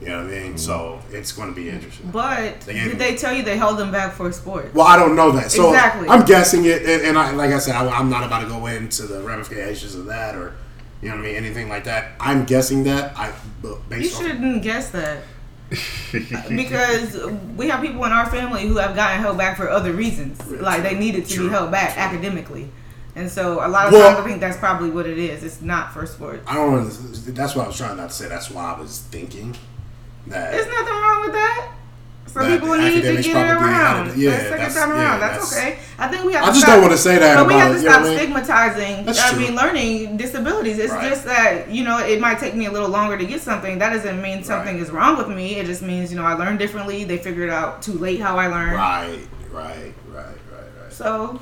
[0.00, 0.54] You know what I mean?
[0.54, 0.58] Mm.
[0.58, 2.10] So it's going to be interesting.
[2.10, 4.72] But They did they tell you they held them back for sport?
[4.74, 5.50] Well, I don't know that.
[5.50, 6.08] So Exactly.
[6.08, 8.66] I'm guessing it, and, and I, like I said, I, I'm not about to go
[8.66, 10.54] into the ramifications of that or
[11.02, 12.12] you know what I mean, anything like that.
[12.20, 13.32] I'm guessing that I
[13.62, 15.22] but You shouldn't guess that.
[16.48, 17.16] because
[17.56, 20.40] we have people in our family who have gotten held back for other reasons.
[20.46, 21.44] Really like they needed to True.
[21.44, 22.02] be held back True.
[22.02, 22.70] academically.
[23.16, 25.42] And so a lot of Well- times I think that's probably what it is.
[25.42, 26.42] It's not for sports.
[26.46, 26.72] I don't.
[26.72, 28.28] know, That's what I was trying not to say.
[28.28, 29.56] That's why I was thinking
[30.28, 30.52] that.
[30.52, 31.72] There's nothing wrong with that.
[32.26, 34.16] Some That people need to get it around.
[34.16, 35.20] Yeah, second that's- time yeah, around.
[35.20, 35.78] That's, that's- okay.
[35.98, 36.44] I think we have.
[36.44, 38.04] I to just stop, don't wanna say that But we have to you know stop
[38.06, 39.04] stigmatizing.
[39.04, 39.40] That's uh, I true.
[39.40, 40.78] mean, learning disabilities.
[40.78, 41.08] It's Right.
[41.08, 43.80] just that you know it might take me a little longer to get something.
[43.80, 44.82] That doesn't mean something Right.
[44.82, 45.56] is wrong with me.
[45.56, 47.02] It just means you know I learned differently.
[47.02, 48.74] They figured out too late how I learned.
[48.76, 49.18] Right,
[49.50, 50.34] right, right, right,
[50.82, 50.92] right.
[50.92, 51.40] So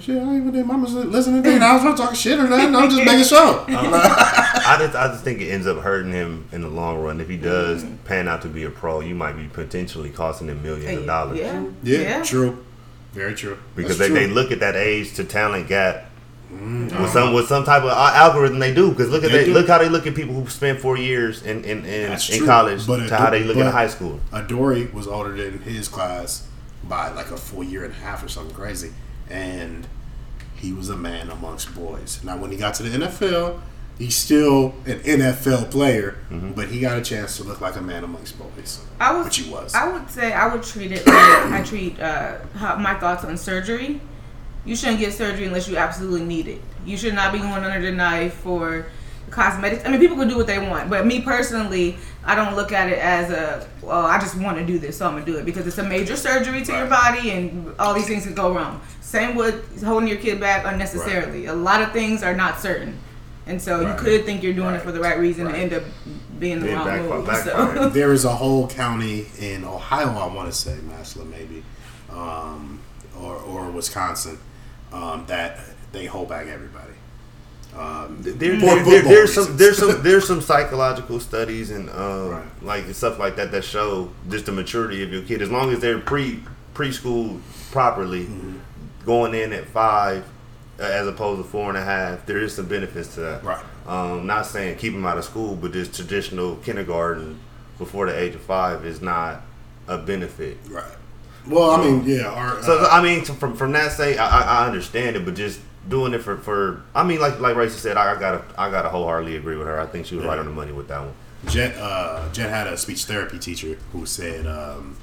[0.00, 1.56] Shit, I ain't even mama's listening to me.
[1.56, 2.74] I was not talking shit or nothing.
[2.74, 3.66] I'm just making sure.
[3.78, 7.20] Um, I just, I just think it ends up hurting him in the long run.
[7.20, 7.96] If he does mm-hmm.
[8.04, 11.38] pan out to be a pro, you might be potentially costing him millions of dollars.
[11.38, 12.64] yeah, yeah, true.
[13.12, 13.58] Very true.
[13.74, 16.10] Because That's they, they look at that age to talent gap
[16.52, 17.02] mm-hmm.
[17.02, 18.90] with some with some type of uh, algorithm they do.
[18.90, 21.42] Because look at They they, look how they look at people who spend four years
[21.42, 22.46] in in, in, in true.
[22.46, 24.20] college But to it- how they look but- at high school.
[24.32, 26.46] Adori was older than his class
[26.84, 28.92] by like a full year and a half or something crazy,
[29.30, 29.86] and
[30.56, 32.20] he was a man amongst boys.
[32.24, 33.60] Now, when he got to the NFL,
[33.98, 36.52] he's still an NFL player, Mm-hmm.
[36.52, 38.84] but he got a chance to look like a man amongst boys.
[39.00, 39.24] I would.
[39.26, 39.74] Which he was.
[39.74, 41.16] I would say I would treat it like
[41.52, 44.00] I treat uh, how, my thoughts on surgery.
[44.64, 46.60] You shouldn't get surgery unless you absolutely need it.
[46.84, 48.86] You should not be going under the knife for
[49.30, 49.84] cosmetics.
[49.84, 52.88] I mean, people can do what they want, but me personally, I don't look at
[52.90, 54.04] it as a well.
[54.06, 56.16] I just want to do this, so I'm gonna do it because it's a major
[56.16, 58.80] surgery to your body, and all these things can go wrong.
[59.00, 61.46] Same with holding your kid back unnecessarily.
[61.46, 62.98] A lot of things are not certain,
[63.46, 63.88] and so Right.
[63.98, 64.76] you could think you're doing Right.
[64.76, 65.54] it for the right reason Right.
[65.54, 65.88] and end up
[66.38, 67.26] being the Being wrong backfire- move.
[67.26, 67.76] backfired.
[67.78, 67.88] So.
[67.88, 71.64] there is a whole county in Ohio, I want to say, Massillon maybe,
[72.10, 72.78] um,
[73.20, 74.38] or, or Wisconsin,
[74.92, 75.58] um, that
[75.92, 76.92] they hold back everybody.
[77.76, 82.44] Um, There, there, there- there's some there's some there's some psychological studies and um, Right.
[82.62, 85.42] like stuff like that that show just the maturity of your kid.
[85.42, 86.42] As long as they're pre
[86.74, 87.40] preschool
[87.70, 88.56] properly, Mm-hmm.
[89.04, 90.24] going in at five
[90.80, 93.44] uh, as opposed to four and a half, there is some benefits to that.
[93.44, 93.64] Right.
[93.86, 97.38] Um, not saying keep them out of school, but just traditional kindergarten
[97.78, 99.42] before the age of five is not
[99.86, 100.56] a benefit.
[100.68, 100.84] Right.
[101.46, 102.26] Well, I mean, yeah.
[102.28, 105.60] Our, So uh, I mean, from from that I, I, I understand it, but just
[105.88, 108.88] doing it for, for I mean, like like Rachel said, I, I gotta I gotta
[108.88, 109.80] wholeheartedly agree with her.
[109.80, 111.14] I think she was right on the money with that one.
[111.46, 114.96] Jen, uh, Jet had a speech therapy teacher who said um,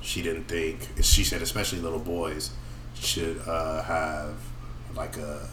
[0.00, 2.50] she didn't think she said especially little boys
[2.94, 4.34] should uh, have
[4.94, 5.48] like a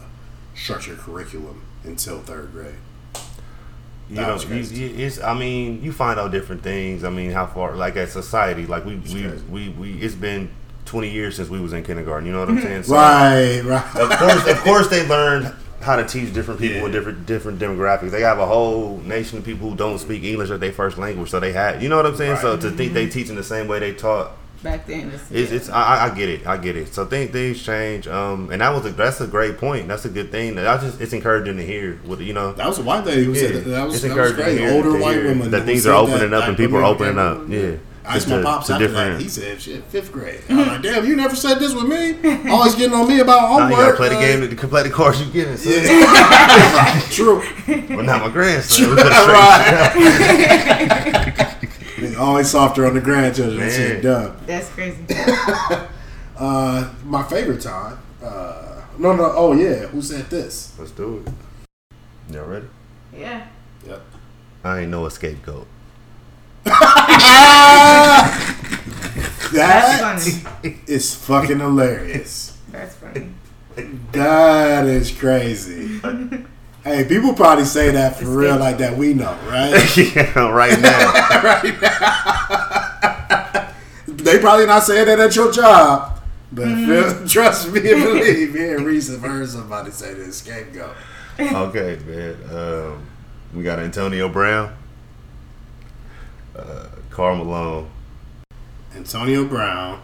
[0.54, 2.74] structured curriculum until third grade.
[4.08, 7.04] You That know, you, you, it's I mean, you find out different things.
[7.04, 10.50] I mean, how far like as society, like we we, we we it's been
[10.84, 12.26] twenty years since we was in kindergarten.
[12.26, 12.82] You know what I'm saying?
[12.84, 13.96] So, Right, right.
[13.96, 16.82] Of course, of course, they learned how to teach different people Yeah.
[16.84, 18.10] with different different demographics.
[18.10, 21.30] They have a whole nation of people who don't speak English as their first language,
[21.30, 22.36] so they had, you know what I'm saying.
[22.38, 22.60] So Right.
[22.62, 24.32] to think they teaching the same way they taught
[24.62, 25.10] back then.
[25.12, 26.94] It's, It's, it's I, I- I get it, I get it.
[26.94, 29.86] So think things change, um, and that was a that's a great point.
[29.88, 30.54] That's a good thing.
[30.54, 32.00] That I just it's encouraging to hear.
[32.06, 34.02] With you know, That was a white lady who yeah, said that, that was, it's
[34.04, 34.56] that was encouraging great.
[34.56, 36.56] to hear, Older to white hear women that who things are opening that up and
[36.56, 37.48] people are opening became- up.
[37.50, 37.76] Yeah,
[38.06, 39.22] I asked Just my pops to after different- that.
[39.22, 42.50] He said, "Shit, fifth grade." I was like, "Damn, you never said this with me.
[42.50, 44.90] Always getting on me about Now homework." you gotta play the game, to play the
[44.90, 45.56] cards you giving.
[45.56, 45.70] So.
[45.70, 47.42] Yeah, true.
[47.66, 48.90] But not my grandson.
[48.96, 50.04] right.
[52.18, 53.58] Always softer on the grandchildren.
[53.60, 54.24] That shit Man.
[54.24, 54.36] dumb.
[54.46, 54.98] That's crazy.
[56.36, 57.98] Uh, my favorite time.
[58.22, 59.32] Uh, no, no.
[59.34, 59.86] Oh yeah.
[59.86, 60.74] Who said this?
[60.78, 61.32] Let's do it.
[62.34, 62.66] Y'all ready?
[63.16, 63.46] Yeah.
[63.86, 64.02] Yep.
[64.64, 65.66] I ain't no scapegoat.
[66.64, 66.74] That's
[69.52, 70.20] That
[70.62, 70.76] funny.
[70.86, 72.58] is fucking hilarious.
[72.70, 73.28] That's funny.
[74.12, 76.00] That is crazy.
[76.82, 79.96] Hey, people probably say that for real, like that we know, right?
[80.14, 81.12] yeah, right now.
[81.42, 83.70] right now.
[84.06, 86.20] they probably not saying that at your job,
[86.52, 88.68] but feel, trust me and believe me.
[88.70, 90.94] And Reese have heard somebody say this scapegoat.
[91.40, 92.36] okay, man.
[92.54, 93.06] Um,
[93.54, 94.74] we got Antonio Brown,
[96.56, 97.90] uh, Karl Malone,
[98.94, 100.00] Antonio Brown,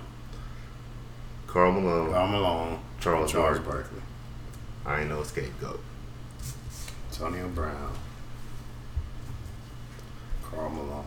[1.47, 3.73] Karl Malone, Karl Malone, Charles Charles Barkley.
[3.73, 4.03] Barkley,
[4.87, 5.81] I ain't no scapegoat.
[7.11, 7.93] Antonio Brown,
[10.43, 11.05] Karl Malone.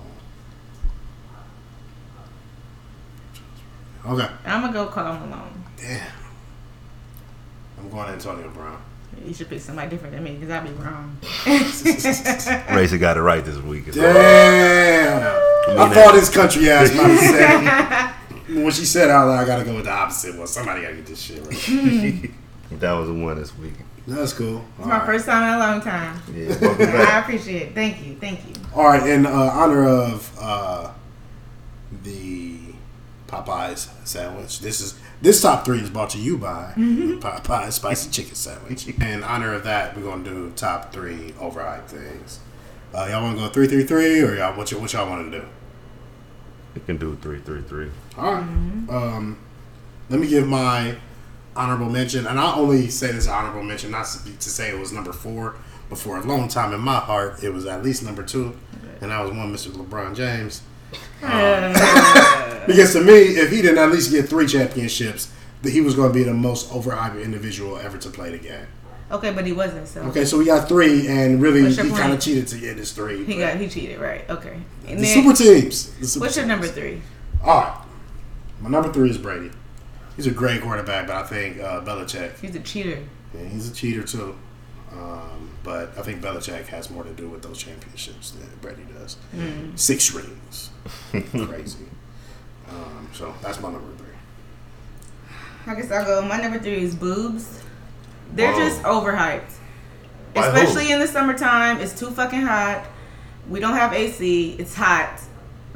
[4.06, 5.64] Okay, I'm gonna go Karl Malone.
[5.78, 6.12] damn.
[7.80, 8.82] I'm going Antonio Brown.
[9.26, 11.18] You should pick somebody different than me because I'd be wrong.
[12.76, 13.88] Racer got it right this week.
[13.88, 14.14] as well.
[14.14, 15.80] Damn.
[15.80, 17.08] I thought his country ass about
[18.48, 20.36] to when she said out loud, I gotta go with the opposite.
[20.36, 22.30] Well, somebody gotta get this shit right.
[22.80, 23.74] That was the one this week.
[24.06, 24.66] That's cool.
[24.78, 26.22] It's my first time in a long time.
[26.34, 26.56] Yeah,
[27.10, 27.74] I appreciate it.
[27.76, 28.16] Thank you.
[28.16, 28.54] Thank you.
[28.76, 30.92] All right, in uh, honor of uh,
[32.04, 32.60] the
[33.28, 38.36] Popeyes sandwich, this is this top three is brought to you by Popeyes spicy chicken
[38.36, 38.88] sandwich.
[39.02, 42.40] In honor of that, we're gonna do top three overhyped things.
[42.94, 45.32] Uh, y'all want to go three, three, three, or y'all what, y- what y'all want
[45.32, 45.46] to do?
[46.76, 47.90] You can do three, three, three.
[48.18, 48.42] All right.
[48.44, 49.40] Um,
[50.10, 50.96] let me give my
[51.56, 54.92] honorable mention, and I only say this honorable mention not to, to say it was
[54.92, 55.56] number four,
[55.90, 58.56] but for a long time in my heart, it was at least number two,
[59.02, 59.70] and that was one Mr.
[59.72, 60.62] LeBron James.
[61.22, 61.74] Um,
[62.68, 65.32] because to me, if he didn't at least get three championships,
[65.62, 68.68] that he was going to be the most overhyped individual ever to play the game.
[69.12, 69.88] Okay, but he wasn't.
[69.88, 72.92] So Okay, so we got three, and really he kind of cheated to get his
[72.94, 73.24] three.
[73.26, 74.28] he got he cheated, right?
[74.30, 74.60] Okay.
[74.88, 75.94] And the then, super teams.
[76.00, 76.48] the super what's your teams.
[76.50, 77.02] number three?
[77.44, 77.78] All right.
[78.62, 79.52] My number three is Brady.
[80.16, 83.04] He's a great quarterback, but I think uh, Belichick, He's a cheater.
[83.36, 84.36] yeah, he's a cheater too.
[84.92, 89.18] Um, but I think Belichick has more to do with those championships than Brady does.
[89.76, 90.70] Six rings.
[91.12, 91.86] Crazy.
[92.70, 94.08] Um, so that's my number three.
[95.68, 96.22] I guess I'll go.
[96.28, 97.62] My number three is boobs.
[98.34, 98.60] They're Whoa.
[98.60, 99.54] just overhyped.
[100.34, 100.48] By who?
[100.50, 101.80] Especially in the summertime.
[101.80, 102.86] It's too fucking hot.
[103.50, 104.56] We don't have AC.
[104.58, 105.22] It's hot.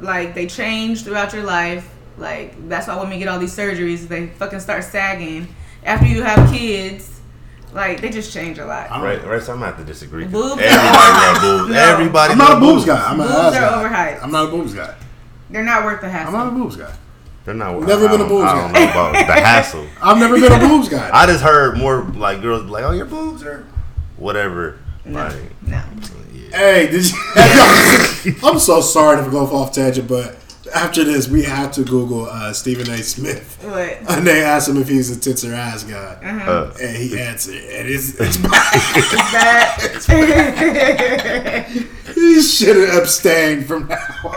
[0.00, 1.88] Like they change throughout your life.
[2.16, 4.08] Like that's why women get all these surgeries.
[4.08, 5.48] They fucking start sagging
[5.84, 7.17] after you have kids.
[7.74, 8.90] Like they just change a lot.
[8.90, 9.42] I don't- Right, right.
[9.42, 10.24] So I'm gonna have to disagree.
[10.24, 11.70] 'cause Boobs Everybody are- boobs.
[11.74, 11.78] No.
[11.78, 13.04] Everybody I'm not a love boobs guy.
[13.06, 13.88] I'm an Boobs ass are guy.
[14.16, 14.22] overhyped.
[14.24, 14.94] I'm not a boobs guy.
[15.50, 16.28] They're not worth the hassle.
[16.36, 16.92] I'm not a boobs guy.
[17.44, 17.74] They're not.
[17.76, 17.88] Worth.
[17.88, 19.86] Never I been a don't- boobs I don't know about the hassle.
[20.02, 21.10] I've never been a boobs guy.
[21.12, 23.64] I just heard more like girls be like, "Oh, your boobs are
[24.16, 25.34] whatever." No, Like,
[25.66, 25.80] no.
[26.50, 26.56] yeah.
[26.56, 28.34] Hey, did you?
[28.44, 30.37] I'm so sorry to go off tangent, but
[30.74, 32.98] after this, we have to Google uh, Stephen A.
[32.98, 33.56] Smith.
[33.62, 33.98] What?
[34.18, 37.54] And they asked him if he's a tits or ass guy, Uh, and he answered,
[37.56, 40.04] and it's, it's That
[42.14, 44.34] he should have abstained from that one.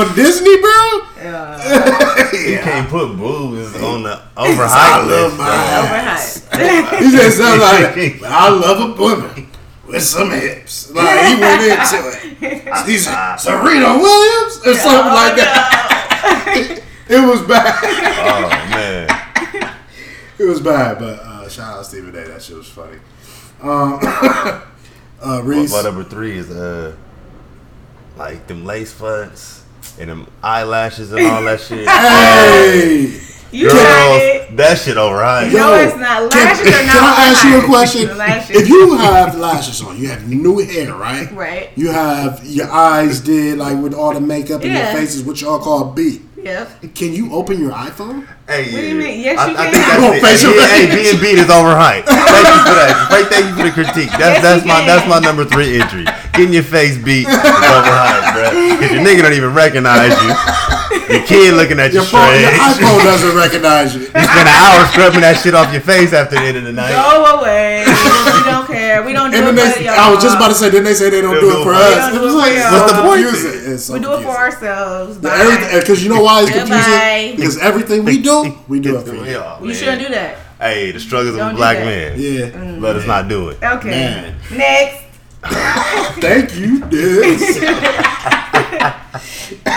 [0.00, 0.70] on Disney, bro.
[1.20, 2.62] you yeah.
[2.62, 5.38] can't put boobs on the I overhyped love list.
[5.38, 5.46] my
[6.58, 6.58] though.
[6.58, 6.98] overhyped.
[7.00, 9.46] He said something like, "I love a woman
[9.90, 12.86] with some hips." Like he went into it.
[12.86, 16.82] He said, "Serena Williams" or something like that.
[17.08, 17.78] it was bad.
[18.22, 19.08] Oh man,
[20.38, 22.28] It was bad, but uh, shout out Stephen A.
[22.28, 22.98] That shit was funny.
[23.62, 23.98] Um,
[25.22, 25.72] uh, Reese.
[25.72, 26.94] my number three is uh,
[28.16, 29.64] like them lace fronts
[29.98, 31.86] and them eyelashes and all that shit.
[31.86, 33.20] Hey,
[33.52, 33.76] You got
[34.22, 34.46] it.
[34.48, 35.52] Girls, that shit overhyped.
[35.52, 36.30] No, it's not.
[36.32, 38.08] Lashes can, are not Can I ask you a question?
[38.56, 41.30] If you have lashes on, you have new hair, right?
[41.32, 41.70] Right.
[41.76, 44.92] You have your eyes did like with all the makeup and Yeah.
[44.92, 46.22] your faces, what y'all call beat.
[46.42, 46.94] Yep.
[46.94, 48.26] Can you open your iPhone?
[48.48, 49.20] Hey, What do you mean?
[49.20, 49.72] Yes, I, you I can.
[49.74, 50.48] think Oh, that's it.
[50.48, 50.88] Hey, recognition.
[50.88, 52.04] hey, being beat is overhyped.
[52.08, 53.08] Thank you for that.
[53.12, 54.08] Right, thank you for the critique.
[54.16, 54.86] That's Yes, that's my can.
[54.88, 56.04] that's my number three entry.
[56.32, 58.50] Getting your face beat is overhyped, bro.
[58.76, 60.32] Because your nigga don't even recognize you.
[61.10, 62.46] Your kid looking at you Your phone, strange.
[62.46, 64.00] your iPhone doesn't recognize you.
[64.20, 66.72] You spend an hour scrubbing that shit off your face after the end of the
[66.72, 66.90] night.
[66.94, 67.82] Go away.
[67.86, 69.02] we don't care.
[69.02, 69.94] We don't do And it for y'all.
[69.98, 71.74] I was just about to say, didn't they say they don't do do it for
[71.74, 72.14] us?
[72.14, 73.80] It was like do it so for What's the point?
[73.80, 75.20] so we do it for ourselves.
[75.20, 75.36] The Bye.
[75.38, 77.36] everything- Because you know why it's confusing?
[77.36, 79.24] Because everything we do, we do it for you.
[79.24, 80.38] Yeah, You shouldn't do that.
[80.60, 81.86] Hey, the struggles of Don't a black that.
[81.86, 82.14] man.
[82.20, 82.78] Yeah.
[82.78, 83.08] Let us mm.
[83.08, 83.62] not do it.
[83.62, 83.90] Okay.
[83.90, 84.36] Man.
[84.52, 85.09] Next.
[85.42, 87.58] Thank you, Diz.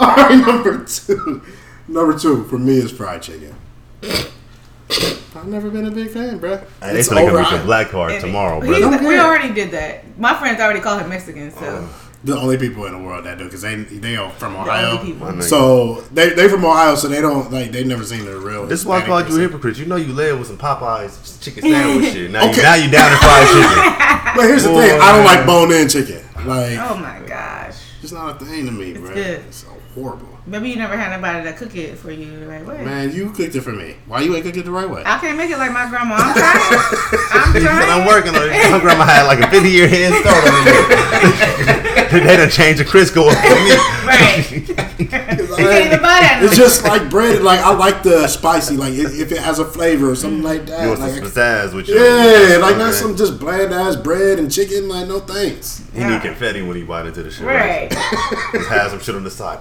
[0.00, 1.42] All right, number two.
[1.88, 3.54] Number two for me is fried chicken.
[4.02, 6.60] I've never been a big fan, bruh.
[6.80, 7.58] Hey, they It's finna come with overhyped.
[7.58, 9.08] the black card tomorrow, He's- bro.
[9.08, 10.18] We already did that.
[10.18, 12.07] My friends already call him Mexican, so oh.
[12.24, 14.98] The only people in the world that do because they they are from Ohio.
[14.98, 15.26] only people.
[15.28, 15.42] My nigga.
[15.44, 18.66] So they they from Ohio, so they don't like they never seen the real.
[18.66, 19.78] This is why I Hispanic called you a hypocrite.
[19.78, 22.30] You know you led with some Popeyes chicken sandwich shit.
[22.32, 22.56] Now, Okay.
[22.56, 24.04] you, now you down to fried chicken.
[24.36, 26.20] But here's the thing: I don't like bone in chicken.
[26.44, 27.76] Like Oh my gosh.
[28.00, 29.14] just not a thing to me, bro.
[29.14, 29.40] good.
[29.46, 30.26] It's so horrible.
[30.46, 32.30] Maybe you never had nobody that cook it for you.
[32.48, 32.80] Like, what?
[32.80, 33.96] Man, you cooked it for me.
[34.06, 35.02] Why you ain't cook it the right way?
[35.04, 36.16] I can't make it like my grandma.
[36.18, 37.30] I'm trying.
[37.30, 37.90] I'm trying.
[38.00, 38.70] I'm working on it.
[38.72, 41.87] My grandma had like a 50 year head start on it.
[42.10, 43.70] They done changed the Crisco up for me.
[44.06, 44.50] Right.
[44.98, 46.40] you can't even buy that.
[46.42, 47.42] It's just like bread.
[47.42, 48.76] Like I like the spicy.
[48.76, 50.82] Like if if it has a flavor or something like that.
[50.82, 52.96] You want like, some pizzazz with your yeah, like not Okay.
[52.96, 54.88] some just bland ass bread and chicken.
[54.88, 55.84] Like no thanks.
[55.94, 57.46] He need confetti when he bite into the shit.
[57.46, 57.90] Right.
[58.52, 59.60] Just have some shit on the side.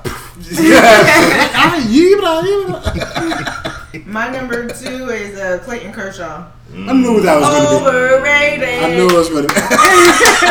[0.51, 0.81] Yeah.
[1.53, 4.05] Ah, yibla, yibla.
[4.05, 6.45] My number two is uh, Clayton Kershaw.
[6.73, 7.85] I knew that was gonna be.
[7.87, 8.83] Overrated.
[8.83, 9.53] I knew it was gonna be.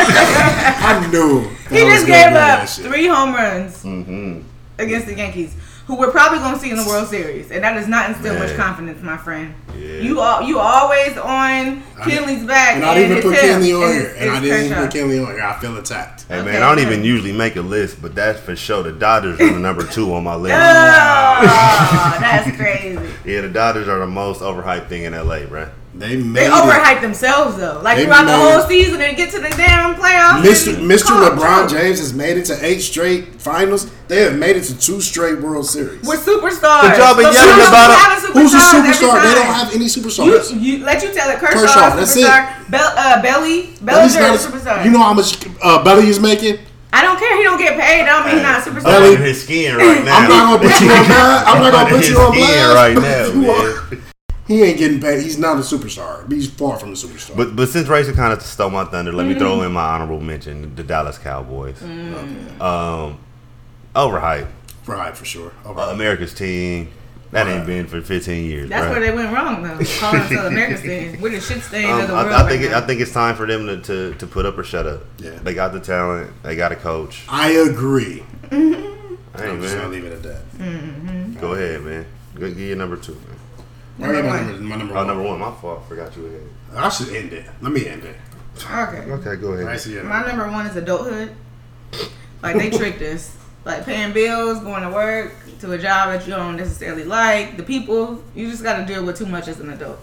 [0.09, 1.47] I knew.
[1.69, 4.41] He just gave up three home runs Mm-hmm.
[4.79, 5.55] against the Yankees,
[5.85, 8.37] who we're probably going to see in the World Series, and that does not instill
[8.37, 9.53] much confidence, my friend.
[9.77, 9.99] Yeah.
[9.99, 13.91] You all, you always on Kenley's back, And I didn't even put him, Kenley on
[13.93, 14.01] here.
[14.01, 15.43] it's- And I didn't even put Kenley on here.
[15.43, 16.25] I feel attacked.
[16.27, 18.83] Hey Okay, man, I don't even usually make a list, but that's for sure.
[18.83, 20.55] The Dodgers are the number two on my list.
[20.55, 20.57] Oh,
[22.19, 22.99] that's crazy.
[23.25, 25.69] Yeah, the Dodgers are the most overhyped thing in LA, bruh.
[25.97, 26.51] They made They it.
[26.51, 27.81] overhyped themselves though.
[27.83, 30.43] Like They throughout the whole season and get to the damn playoffs.
[30.43, 30.75] Mr.
[30.77, 31.17] Mr.
[31.17, 31.79] LeBron true.
[31.79, 33.89] James has made it to eight straight finals.
[34.07, 36.03] They have made it to two straight World Series.
[36.03, 36.81] We're superstars.
[36.85, 37.89] But y'all been yelling about
[38.23, 38.29] it.
[38.29, 39.23] a Who's a superstar?
[39.23, 40.53] They don't have any superstars.
[40.53, 41.39] You, you let you tell it.
[41.39, 42.69] Kershaw, Kershaw, that's superstar.
[42.69, 44.85] Bell, uh, Belly, Belly's Bellinger not a- superstar.
[44.85, 46.59] You know how much uh, Belly is making?
[46.93, 47.35] I don't care.
[47.37, 48.03] He don't get paid.
[48.03, 48.83] I don't mean he's not a superstar.
[48.83, 50.17] Belly- his skin right now.
[50.19, 51.47] I'm not gonna put you on blast.
[51.47, 53.49] I'm not gonna put you on blast right now, you man.
[53.49, 54.06] are-
[54.47, 55.21] He ain't getting paid.
[55.23, 56.31] He's not a superstar.
[56.31, 57.35] He's far from a superstar.
[57.35, 59.39] But but since Rachel kind of stole my thunder, let me Mm-hmm.
[59.41, 61.79] throw in my honorable mention: the Dallas Cowboys.
[61.79, 62.61] Mm.
[62.61, 63.17] Um,
[63.95, 64.47] overhyped.
[64.87, 65.51] right, for sure.
[65.65, 65.91] All Uh.
[65.91, 66.89] America's team.
[67.31, 67.57] That Right.
[67.57, 68.69] ain't been for 15 years.
[68.69, 68.91] That's bruh.
[68.91, 69.77] where they went wrong though.
[69.99, 71.21] Calling themselves American stains.
[71.21, 72.27] We're the shit stain Um, of the world.
[72.27, 72.77] I, I think right it, now.
[72.77, 75.01] I think it's time for them to, to, to put up or shut up.
[75.17, 75.31] Yeah.
[75.31, 76.31] They got the talent.
[76.43, 77.25] They got a coach.
[77.27, 78.23] I agree.
[78.49, 78.55] Hey
[79.49, 80.57] I'm just gonna man, leave it at that.
[80.57, 81.39] Mm-hmm.
[81.41, 82.05] go ahead, man.
[82.35, 83.37] Go, give your number two, man.
[83.99, 84.47] I got my one.
[84.47, 85.07] number, my number Oh, one.
[85.07, 85.39] number one.
[85.39, 85.87] My fault.
[85.87, 86.41] Forgot you ahead.
[86.75, 87.45] I should end it.
[87.61, 88.15] Let me end it.
[88.63, 88.99] Okay.
[89.11, 89.67] Okay, go ahead.
[89.67, 90.03] I see you.
[90.03, 91.31] My number one is adulthood.
[92.43, 93.35] Like they tricked us.
[93.65, 97.63] Like paying bills, going to work, to a job that you don't necessarily like, the
[97.63, 98.23] people.
[98.33, 99.99] You just got to deal with too much as an adult.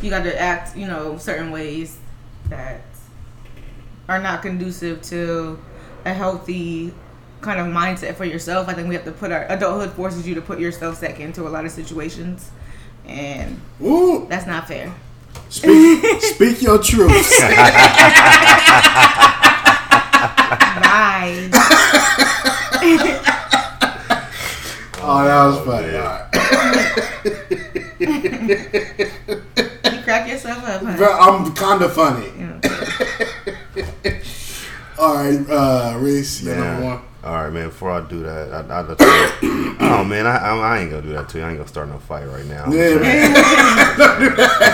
[0.00, 1.98] You got to act, you know, certain ways
[2.48, 2.80] that
[4.08, 5.58] are not conducive to
[6.06, 6.92] a healthy
[7.42, 8.68] kind of mindset for yourself.
[8.68, 11.46] I think we have to put our adulthood forces you to put yourself second to
[11.46, 12.50] a lot of situations,
[13.06, 14.92] and Ooh, that's not fair.
[15.48, 17.10] speak, speak your truth.
[20.82, 21.48] Bye.
[25.04, 25.92] Oh, that was funny.
[25.92, 26.28] yeah.
[29.90, 30.96] You crack yourself up, honey.
[30.96, 32.30] But I'm kind of funny.
[32.38, 32.60] Yeah.
[34.98, 36.64] All right, uh, Reese, your Man.
[36.80, 37.00] number one.
[37.24, 37.68] All right, man.
[37.68, 41.12] Before I do that, I, I, I oh man, I, I, I ain't gonna do
[41.12, 41.44] that to you.
[41.44, 42.64] I ain't gonna start no fight right now.
[42.68, 43.32] Yeah, man.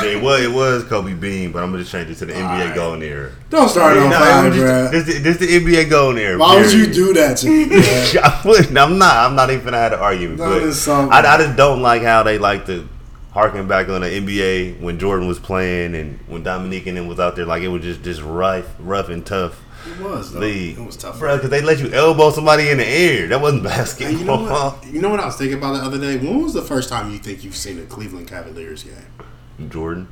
[0.06, 2.42] it was it was Kobe Bean, but I'm gonna just change it to the NBA
[2.60, 2.74] Alright.
[2.74, 3.32] golden era.
[3.50, 4.88] Don't start No, on it fire, was just- bro.
[4.90, 6.38] This, the- this the NBA golden era.
[6.38, 7.66] Why would you do that to me?
[7.68, 8.24] man?
[8.24, 8.78] I wouldn't.
[8.78, 9.16] I'm not.
[9.16, 10.38] I'm not even gonna have an argument.
[10.38, 12.88] No, but song- I, I just don't like how they like to
[13.32, 17.20] harken back on the NBA when Jordan was playing and when Dominique and them was
[17.20, 17.44] out there.
[17.44, 20.40] Like it was just just rough, rough and tough It was, though.
[20.40, 20.78] league.
[20.78, 21.18] It was tough.
[21.18, 21.36] bro.
[21.36, 23.26] Because they let you elbow somebody in the air.
[23.28, 24.12] That wasn't Hey, basketball.
[24.18, 24.86] you know what?
[24.86, 26.16] You know what I was thinking about the other day?
[26.18, 29.68] When was the first time you think you've seen a Cleveland Cavaliers game?
[29.70, 30.08] Jordan.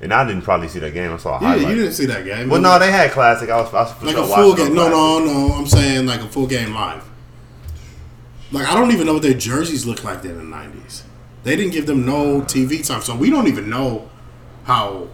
[0.00, 1.12] And I didn't probably see that game.
[1.12, 1.68] I saw a Yeah, highlight.
[1.68, 2.48] you didn't see that game.
[2.48, 3.50] Well, no, they had classic.
[3.50, 4.74] I was, I was for like sure a full game.
[4.74, 5.54] No, no, no.
[5.54, 7.04] I'm saying like a full game live.
[8.52, 11.02] Like I don't even know what their jerseys looked like then in the '90s.
[11.44, 14.08] They didn't give them no TV time, so we don't even know
[14.64, 15.08] how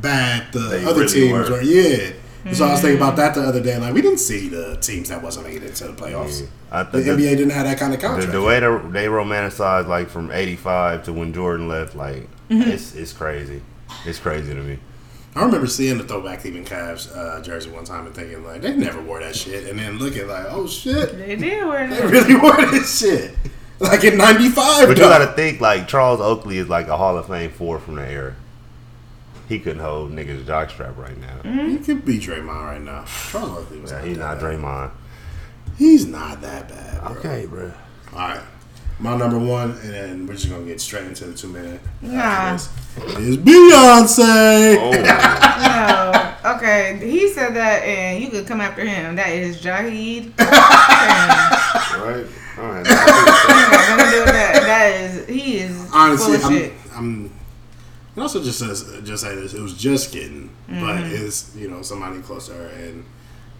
[0.00, 1.56] bad the They other really teams were.
[1.56, 1.62] were.
[1.62, 2.12] Yeah.
[2.54, 3.76] So I was thinking about that the other day.
[3.78, 6.46] Like we didn't see the teams that wasn't making it to the playoffs.
[6.70, 8.32] I think The think NBA didn't have that kind of The, contract.
[8.32, 12.70] the way they, they romanticize like from '85 to when Jordan left, like Mm-hmm.
[12.70, 13.62] it's it's crazy.
[14.06, 14.78] It's crazy to me.
[15.36, 18.74] I remember seeing the throwback Cleveland Cavs uh, jersey one time and thinking like they
[18.74, 22.00] never wore that shit, and then looking like, oh shit, They did wear that.
[22.00, 23.34] they really wore this shit.
[23.78, 27.16] Like in '95, But you got to think like Charles Oakley is like a Hall
[27.16, 28.34] of Fame four from the era.
[29.50, 31.38] He couldn't hold niggas jockstrap right now.
[31.42, 31.70] Mm-hmm.
[31.70, 33.04] You could be Draymond right now.
[33.32, 34.44] Charles Oakley was Yeah, he's not bad.
[34.44, 34.90] Draymond.
[35.76, 37.00] He's not that bad.
[37.02, 37.16] Bro.
[37.16, 37.72] Okay, bro.
[38.12, 38.40] All right.
[39.00, 41.80] My number one, and then we're just gonna get straight into the two minute.
[42.00, 42.54] Nah.
[42.54, 42.68] Is
[43.38, 44.76] Beyonce.
[44.78, 44.92] Oh,
[46.44, 46.52] No.
[46.56, 46.98] Okay.
[47.10, 49.16] He said that, and you could come after him.
[49.16, 50.32] That is Jahid.
[52.00, 52.26] Right.
[52.58, 52.84] All right.
[52.84, 54.62] not gonna do that.
[54.64, 56.52] That is he is Honestly, full.
[56.96, 57.30] I'm, I'm.
[58.14, 59.54] And also, just says, just say this.
[59.54, 63.04] It was just kidding, but it's you know somebody close to her, and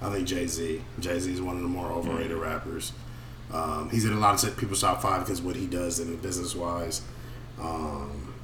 [0.03, 0.83] I think Jay Z.
[0.99, 2.93] Jay Z is one of the more overrated rappers.
[3.53, 6.55] Um, he's in a lot of people's top five because what he does in business
[6.55, 7.03] wise.
[7.61, 8.35] Um,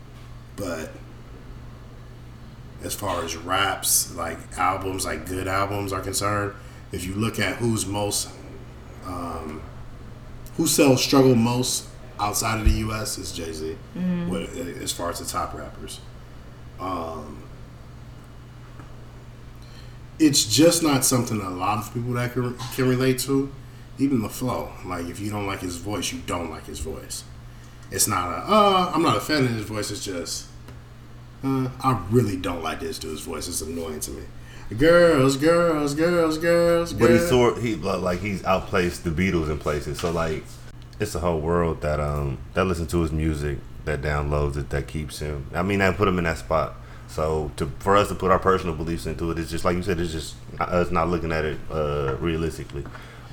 [0.57, 0.91] but
[2.83, 6.55] as far as raps, like albums, like good albums are concerned,
[6.93, 8.29] if you look at who's most,
[9.05, 9.63] um,
[10.57, 11.89] who sells struggle most
[12.19, 13.19] outside of the U.S.
[13.19, 13.77] is Jay Z.
[14.83, 16.01] As far as the top rappers,
[16.81, 17.43] um,
[20.19, 23.53] it's just not something a lot of people that can, can relate to.
[23.99, 27.25] Even the flow, like if you don't like his voice, you don't like his voice.
[27.91, 29.91] It's not a, uh, I'm not a fan of his voice.
[29.91, 30.49] It's just,
[31.43, 33.49] uh, I really don't like this dude's voice.
[33.49, 34.23] It's annoying to me.
[34.77, 36.93] Girls, girls, girls, girls.
[36.93, 37.31] But he's girls.
[37.31, 40.01] sort he like he's outplaced the Beatles in places.
[40.01, 40.45] So like
[40.99, 44.87] it's a whole world that um that listen to his music, that downloads it, that
[44.87, 45.47] keeps him.
[45.55, 46.75] I mean, that put him in that spot.
[47.09, 49.83] So to for us to put our personal beliefs into it, it's just like you
[49.83, 52.85] said, it's just us not looking at it uh, realistically.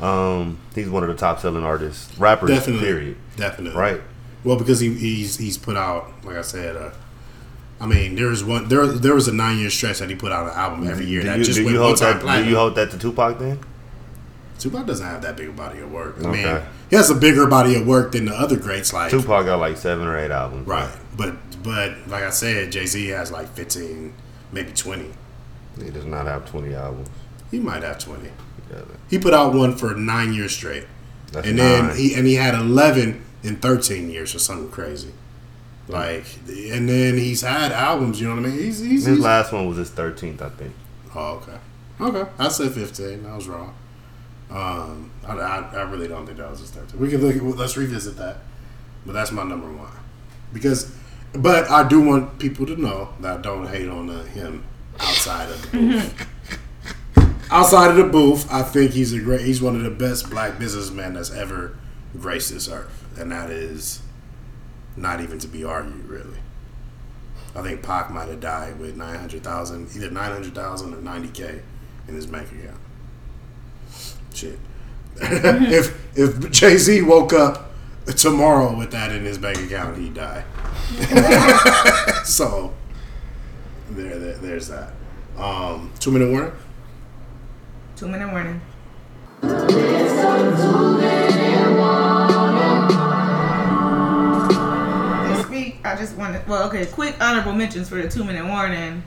[0.01, 2.49] Um, he's one of the top selling artists, rappers.
[2.49, 2.85] Definitely.
[2.85, 3.17] Period.
[3.35, 3.79] Definitely.
[3.79, 4.01] Right.
[4.43, 6.91] Well, because he, he's he's put out, like I said, uh,
[7.79, 10.31] I mean, there was one there there was a nine year stretch that he put
[10.31, 12.25] out an album every year Do that you, just do went you one hold time
[12.25, 12.43] that?
[12.43, 13.59] Do you hold that to Tupac then?
[14.59, 16.15] Tupac doesn't have that big a body of work.
[16.19, 16.43] I Okay.
[16.53, 19.59] mean, he has a bigger body of work than the other greats, like Tupac got
[19.59, 20.67] like seven or eight albums.
[20.67, 20.89] right.
[21.17, 24.13] But but like I said, Jay Z has like fifteen,
[24.51, 25.11] maybe twenty.
[25.83, 27.09] He does not have twenty albums.
[27.51, 28.29] He might have twenty.
[28.69, 28.95] together.
[29.09, 30.85] He put out one for nine years straight,
[31.31, 31.87] That's and nine.
[31.87, 35.11] then he and he had eleven in thirteen years or something crazy.
[35.87, 38.21] Like, and then he's had albums.
[38.21, 38.59] You know what I mean?
[38.59, 40.73] He's, he's, his he's last one was his thirteenth, I think.
[41.13, 41.57] Oh, okay.
[41.99, 42.31] Okay.
[42.39, 43.25] I said 15.
[43.25, 43.75] I was wrong.
[44.53, 46.99] Um, I, I, I really don't think that was his 13.
[46.99, 48.37] We can look well, let's revisit that.
[49.05, 49.91] But that's my number one.
[50.53, 50.95] Because,
[51.33, 54.63] but I do want people to know that I don't hate on uh, him
[54.99, 56.27] outside of the booth.
[57.51, 60.59] outside of the booth, I think he's a great, he's one of the best black
[60.59, 61.75] businessmen that's ever
[62.17, 63.05] graced this earth.
[63.17, 64.03] And that is
[64.95, 66.37] not even to be argued, really.
[67.55, 71.01] I think Pac might have died with nine hundred thousand, either nine hundred thousand or
[71.01, 71.61] ninety k
[72.07, 72.79] in his bank account.
[74.33, 74.59] Shit.
[75.21, 77.71] if if Jay Z woke up
[78.17, 80.43] tomorrow with that in his bank account, he'd die.
[82.23, 82.73] so
[83.91, 84.93] there, there, there's that.
[85.37, 86.51] Um, two minute warning.
[87.95, 88.59] Two minute warning.
[95.29, 99.03] This week, I just wanted, well, okay, quick honorable mentions for the two minute warning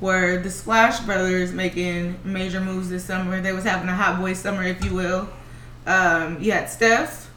[0.00, 3.40] were the Splash Brothers making major moves this summer.
[3.40, 5.28] They was having a hot boy summer, if you will.
[5.86, 7.30] Um, you had Steph,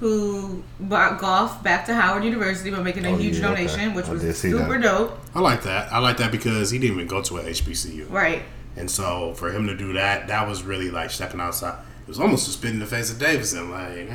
[0.00, 3.66] who brought golf back to Howard University by making a Oh, huge yeah, okay.
[3.66, 4.82] donation, which I was super that.
[4.82, 5.18] dope.
[5.34, 5.92] I like that.
[5.92, 8.10] I like that because he didn't even go to a HBCU.
[8.10, 8.42] Right.
[8.76, 11.78] And so for him to do that, that was really like stepping outside.
[12.02, 13.70] It was almost a spit in the face of Davidson.
[13.70, 14.10] Like,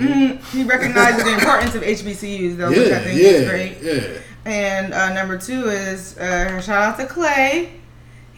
[0.51, 3.77] He recognized the importance of HBCUs, though, which I yeah, think is great.
[3.81, 4.17] yeah.
[4.45, 7.73] And uh, number two is uh, shout out to Clay.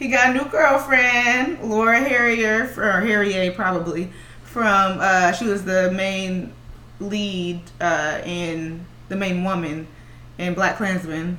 [0.04, 4.10] He got a new girlfriend, Laura Harrier, or Harrier probably,
[4.42, 6.52] from uh, she was the main
[7.00, 9.86] lead uh, in the main woman
[10.36, 11.38] in Black Klansman.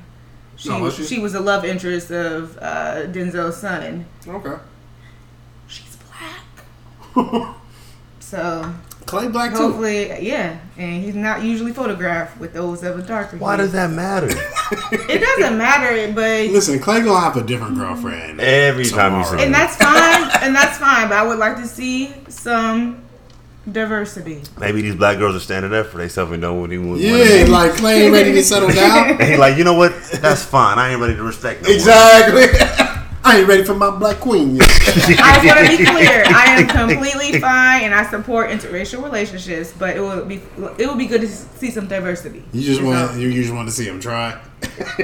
[0.55, 1.03] She, Oh, was she?
[1.05, 4.07] she was the love interest of uh, Denzel's son.
[4.27, 4.55] Okay.
[5.67, 5.95] She's
[7.13, 7.55] black.
[8.19, 8.73] so
[9.05, 9.57] Clay Black too.
[9.57, 10.57] hopefully, yeah.
[10.77, 13.37] And he's not usually photographed with those of a darker.
[13.37, 14.29] Why does that matter?
[14.91, 19.37] It doesn't matter, but Listen, Clay gonna have a different girlfriend Every time you tomorrow.
[19.37, 21.07] say and that's fine, and that's fine.
[21.07, 23.03] But I would like to see some
[23.71, 24.41] diversity.
[24.59, 27.73] Maybe these black girls are standing up for themselves and don't even want Yeah, like
[27.73, 29.09] Clay ain't ready to settle down.
[29.21, 29.93] And he like, you know what?
[30.19, 30.79] That's fine.
[30.79, 32.45] I ain't ready to respect no exactly.
[33.27, 34.69] I ain't ready for my black queen yet.
[34.69, 36.23] I just want to be clear.
[36.27, 39.73] I am completely fine, and I support interracial relationships.
[39.77, 40.41] But it would be
[40.77, 42.43] it would be good to see some diversity.
[42.53, 44.39] You just So, want you just want to see him try.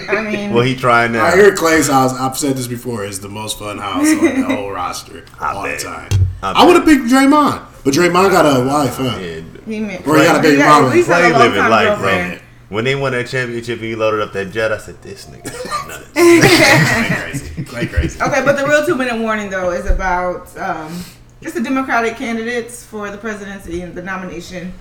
[0.07, 1.26] I mean, Well, he trying now.
[1.26, 2.13] I hear Clay's house.
[2.13, 3.05] I've said this before.
[3.05, 5.80] Is the most fun house on the whole roster I all bet.
[5.80, 6.09] the time.
[6.43, 9.17] I I, would have picked Draymond, but Draymond got a wife, huh?
[9.19, 10.88] Yeah, he meant Or he got a big at mama.
[10.93, 12.41] least Clay a living long-time life, bro.
[12.72, 12.76] Girlfriend.
[12.76, 15.45] When they won that championship and he loaded up that jet, I said, "This nigga
[15.88, 17.63] nuts." Crazy.
[17.65, 18.22] Clay crazy.
[18.22, 21.03] Okay, but the real two minute warning though is about um,
[21.41, 24.74] just the Democratic candidates for the presidency and the nomination.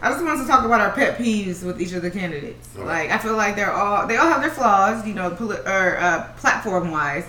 [0.00, 2.76] I just wanted to talk about our pet peeves with each of the candidates.
[2.76, 5.98] Like I feel like they're all they all have their flaws, you know, poli- or
[5.98, 7.24] uh, platform wise.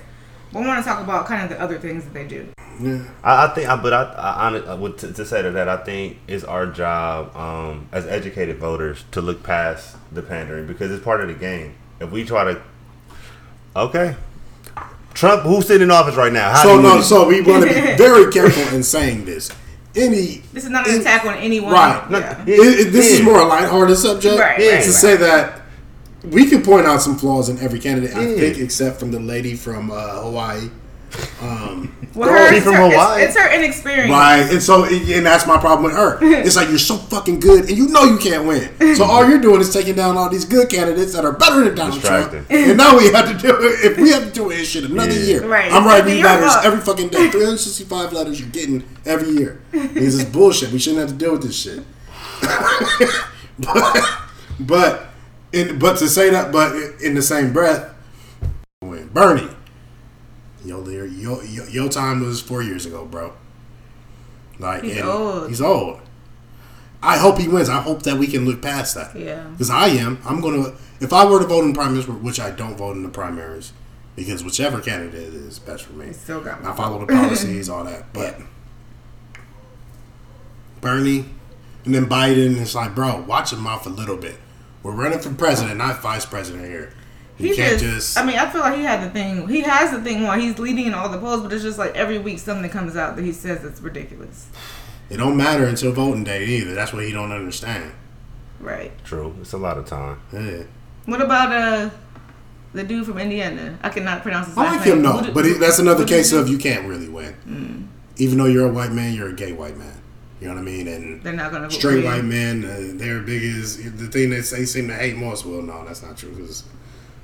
[0.51, 2.47] But I want to talk about kind of the other things that they do.
[3.23, 5.67] I, I think, I, but I, I, hon- I would to, to say to that,
[5.67, 10.89] I think it's our job um, as educated voters to look past the pandering because
[10.91, 11.75] it's part of the game.
[11.99, 12.61] If we try to,
[13.75, 14.15] okay,
[15.13, 16.51] Trump, who's sitting in office right now?
[16.51, 19.51] How So no, so we want to be very careful in saying this.
[19.95, 21.73] Any This is not an in- attack on anyone.
[21.73, 22.09] Right.
[22.09, 22.43] No, Yeah.
[22.47, 24.39] yeah, It, it- this is more a lighthearted subject.
[24.39, 24.65] Right, Yeah.
[24.75, 24.95] right, To right.
[24.95, 25.58] say that
[26.23, 29.55] we can point out some flaws in every candidate, I think, except from the lady
[29.55, 30.69] from uh, Hawaii.
[31.41, 33.21] Um, Well, her, it's, from her, Hawaii?
[33.23, 34.09] it's, her inexperience.
[34.09, 36.17] right, and so and that's my problem with her.
[36.45, 38.95] It's like you're so fucking good, and you know you can't win.
[38.95, 41.75] So all you're doing is taking down all these good candidates that are better than
[41.75, 42.31] Donald Trump.
[42.31, 42.57] Distracting.
[42.69, 43.91] And now we have to do it.
[43.91, 45.19] If we have to do it, shit another Yeah.
[45.25, 45.47] year.
[45.47, 45.71] Right.
[45.71, 46.65] I'm writing It's you your letters fault.
[46.65, 47.29] every fucking day.
[47.29, 49.61] 365 letters you're getting every year.
[49.71, 50.71] This is bullshit.
[50.71, 51.83] We shouldn't have to deal with this shit.
[53.59, 53.97] but
[54.59, 55.08] but
[55.51, 57.93] but to say that, but in the same breath,
[58.79, 59.49] when Bernie,
[60.63, 63.33] yo, there, yo, yo, your time was four years ago, bro.
[64.59, 65.49] Like He's old.
[65.49, 66.01] He's old.
[67.01, 67.69] I hope he wins.
[67.69, 69.15] I hope that we can look past that.
[69.15, 69.43] Yeah.
[69.43, 70.19] Because I am.
[70.25, 70.73] I'm gonna.
[70.99, 73.71] If I were to vote in primaries, which I don't vote in the primaries,
[74.17, 78.11] because whichever candidate is best for me, Still got I follow the policies, all that.
[78.11, 78.41] But
[80.81, 81.25] Bernie
[81.85, 84.35] and then Biden, it's like, bro, watch him off a little bit.
[84.83, 86.93] We're running for president, not vice president here.
[87.37, 88.17] You He can't just, just.
[88.17, 89.47] I mean, I feel like he had the thing.
[89.47, 91.95] He has the thing while he's leading in all the polls, but it's just like
[91.95, 94.47] every week something comes out that he says it's ridiculous.
[95.09, 96.73] it don't matter until voting day either.
[96.75, 97.93] That's what he don't understand.
[98.59, 98.91] Right.
[99.05, 99.35] True.
[99.39, 100.19] It's a lot of time.
[100.33, 100.63] Yeah.
[101.05, 101.89] What about uh
[102.73, 103.79] the dude from Indiana?
[103.81, 104.65] I cannot pronounce his name.
[104.65, 104.97] I last like name.
[104.97, 107.35] him though, What but he, that's another case of you can't really win.
[107.47, 107.87] Mm.
[108.21, 109.98] Even though you're a white man, you're a gay white man.
[110.41, 110.87] You know what I mean?
[110.87, 114.45] And They're not gonna vote straight white men, uh, they're big as the thing that
[114.49, 115.45] they seem to hate most.
[115.45, 116.63] Well, no, that's not true because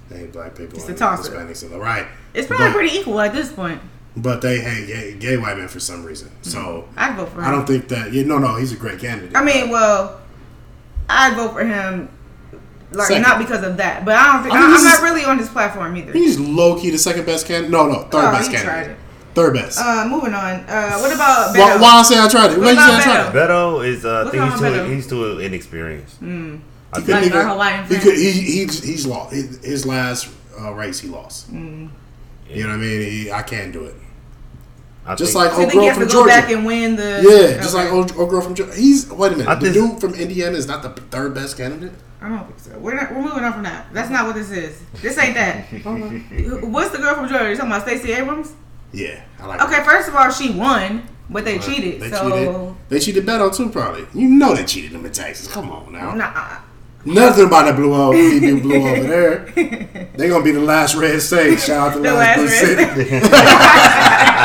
[0.10, 1.34] they hate black people It's a toss-up.
[1.34, 1.58] Hispanics.
[1.70, 2.08] So, right?
[2.34, 3.80] It's probably But- pretty equal at this point.
[4.18, 6.30] But they hate gay, gay white men for some reason.
[6.42, 7.46] So I'd vote for him.
[7.46, 8.14] I don't think that.
[8.14, 9.36] Yeah, no, no, he's a great candidate.
[9.36, 10.20] I mean, well,
[11.10, 12.08] I'd vote for him.
[12.92, 13.24] Like Second.
[13.24, 15.50] not because of that, but I don't think I I am not really on his
[15.50, 16.14] platform either.
[16.14, 17.72] he's low key the second best candidate.
[17.72, 18.98] No, no, third Oh, best you tried candidate.
[19.36, 19.42] It.
[19.42, 19.80] Third best.
[19.80, 20.62] Uh, moving on.
[20.68, 21.60] Uh, what about Beto?
[21.60, 22.58] why, why I say I tried it?
[22.58, 23.34] What Why you say I tried it?
[23.50, 24.94] Beto is, uh, I What's think he's too, Beto?
[24.96, 26.16] he's too inexperienced.
[26.22, 28.18] I think Like our even- Hawaiian He could.
[28.18, 29.34] He, he's he's lost.
[29.34, 30.30] His, his last
[30.60, 31.54] uh, race, he lost.
[31.54, 31.90] Mm.
[32.50, 33.02] You know what I mean?
[33.02, 33.96] He, I can't do it.
[35.06, 36.28] I Just think- like So old think he girl has to from go Georgia.
[36.30, 37.22] back and win the?
[37.28, 37.84] Yeah, just Okay.
[37.84, 38.74] like old, old girl from Georgia.
[38.76, 39.50] He's wait a minute.
[39.50, 41.92] I the just- dude from Indiana is not the third best candidate.
[42.22, 42.80] I don't think so.
[42.80, 43.12] We're not.
[43.14, 43.88] We're moving on from that.
[43.94, 44.82] That's not what this is.
[45.02, 45.66] This ain't that.
[46.64, 47.50] What's the girl from Georgia?
[47.50, 48.54] You talking about Stacey Abrams?
[48.96, 49.62] Yeah, I like.
[49.62, 52.02] Okay, first of all, she won, but they cheated.
[52.02, 52.76] They so cheated.
[52.90, 54.06] They cheated Beto too, probably.
[54.14, 55.48] You know they cheated him in Texas.
[55.52, 56.14] Come on now.
[56.16, 56.58] nah.
[57.08, 59.46] Nothing about that blue over, blue blue over there.
[60.16, 61.60] They gonna be the last red state.
[61.60, 63.26] Shout out to The last, last blue red city.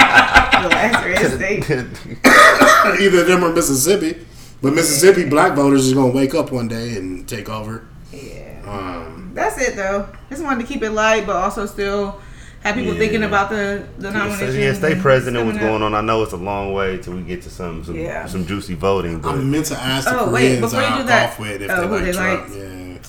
[0.61, 1.70] The last red state.
[3.01, 4.26] Either them or Mississippi.
[4.61, 7.86] But Mississippi black voters is gonna wake up one day and take over.
[8.12, 8.61] Yeah.
[8.66, 10.07] Um, That's it though.
[10.28, 12.20] Just wanted to keep it light, but also still
[12.63, 12.99] have people Yeah.
[12.99, 14.61] thinking about the the nomination.
[14.61, 15.47] yeah, stay present president.
[15.47, 15.63] What's up.
[15.63, 15.95] going on?
[15.95, 18.27] I know it's a long way till we get to some some, Yeah.
[18.27, 20.97] some juicy voting, but I meant to ask the Oh, wait, Koreans before you I
[20.97, 22.41] do off that, with if uh, they who like they Trump.
[22.41, 22.57] liked.
[22.57, 22.65] Yeah.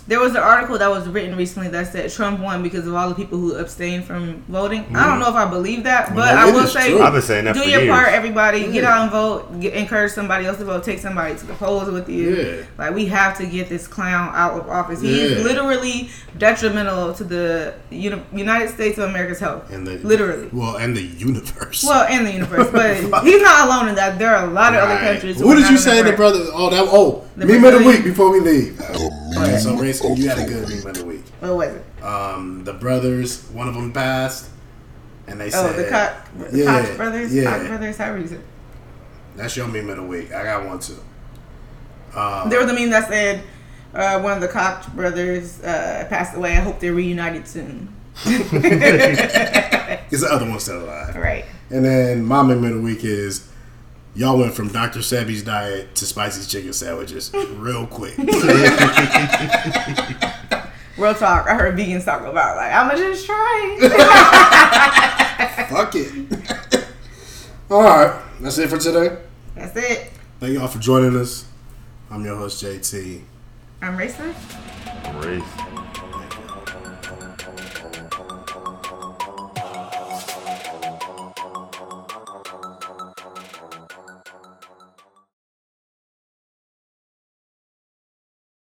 [0.08, 3.10] There was an article that was written recently that said Trump won because of all
[3.10, 4.82] the people who abstained from voting.
[4.96, 5.20] I don't mm.
[5.22, 6.34] know if I believe that, but.
[6.34, 7.00] No, I will say.
[7.00, 7.94] I've been saying that do for your years.
[7.94, 8.72] part, everybody.
[8.72, 9.60] Get out and vote.
[9.60, 10.84] Get, encourage somebody else to vote.
[10.84, 12.36] Take somebody to the polls with you.
[12.36, 12.64] Yeah.
[12.78, 15.02] Like we have to get this clown out of office.
[15.02, 15.38] He Yeah.
[15.38, 19.70] is literally detrimental to the uni- United States of America's health.
[19.72, 20.50] And the literally.
[20.52, 21.84] well, and the universe.
[21.84, 24.18] Well, in the universe, but he's not alone in that.
[24.18, 25.44] There are a lot of other countries.
[25.44, 26.40] What did you in say the brother?
[26.54, 28.80] Oh, that oh, The meme of the week before we leave.
[28.82, 29.76] Okay, so
[30.10, 31.24] Racing, you had a good meme of the week.
[31.40, 32.04] What was it?
[32.04, 34.50] Um, the brothers, one of them passed,
[35.28, 37.34] and they Oh, said, "Oh, the Koch, the Yeah, Koch brothers.
[37.34, 37.58] yeah.
[37.58, 37.98] Koch brothers.
[37.98, 38.42] How is it?
[39.36, 40.98] "That's your meme of the week." I got one too.
[42.16, 43.42] Um, There was a meme that said
[43.94, 46.52] uh, one of the Koch brothers uh, passed away.
[46.52, 47.94] I hope they're reunited soon.
[48.26, 51.16] Is the other one still alive?
[51.16, 51.46] Right.
[51.70, 53.48] And then my meme of the week is.
[54.14, 55.00] Y'all went from Dr.
[55.00, 58.18] Sebi's diet to spicy chicken sandwiches real quick.
[60.98, 61.48] Real talk.
[61.48, 63.78] I heard vegans talk about like I'ma just try.
[65.70, 66.86] Fuck it.
[67.72, 69.18] All right, that's it for today.
[69.56, 70.12] That's it.
[70.40, 71.46] Thank y'all for joining us.
[72.12, 73.22] I'm your host JT.
[73.82, 74.36] I'm racist.
[75.24, 75.81] race.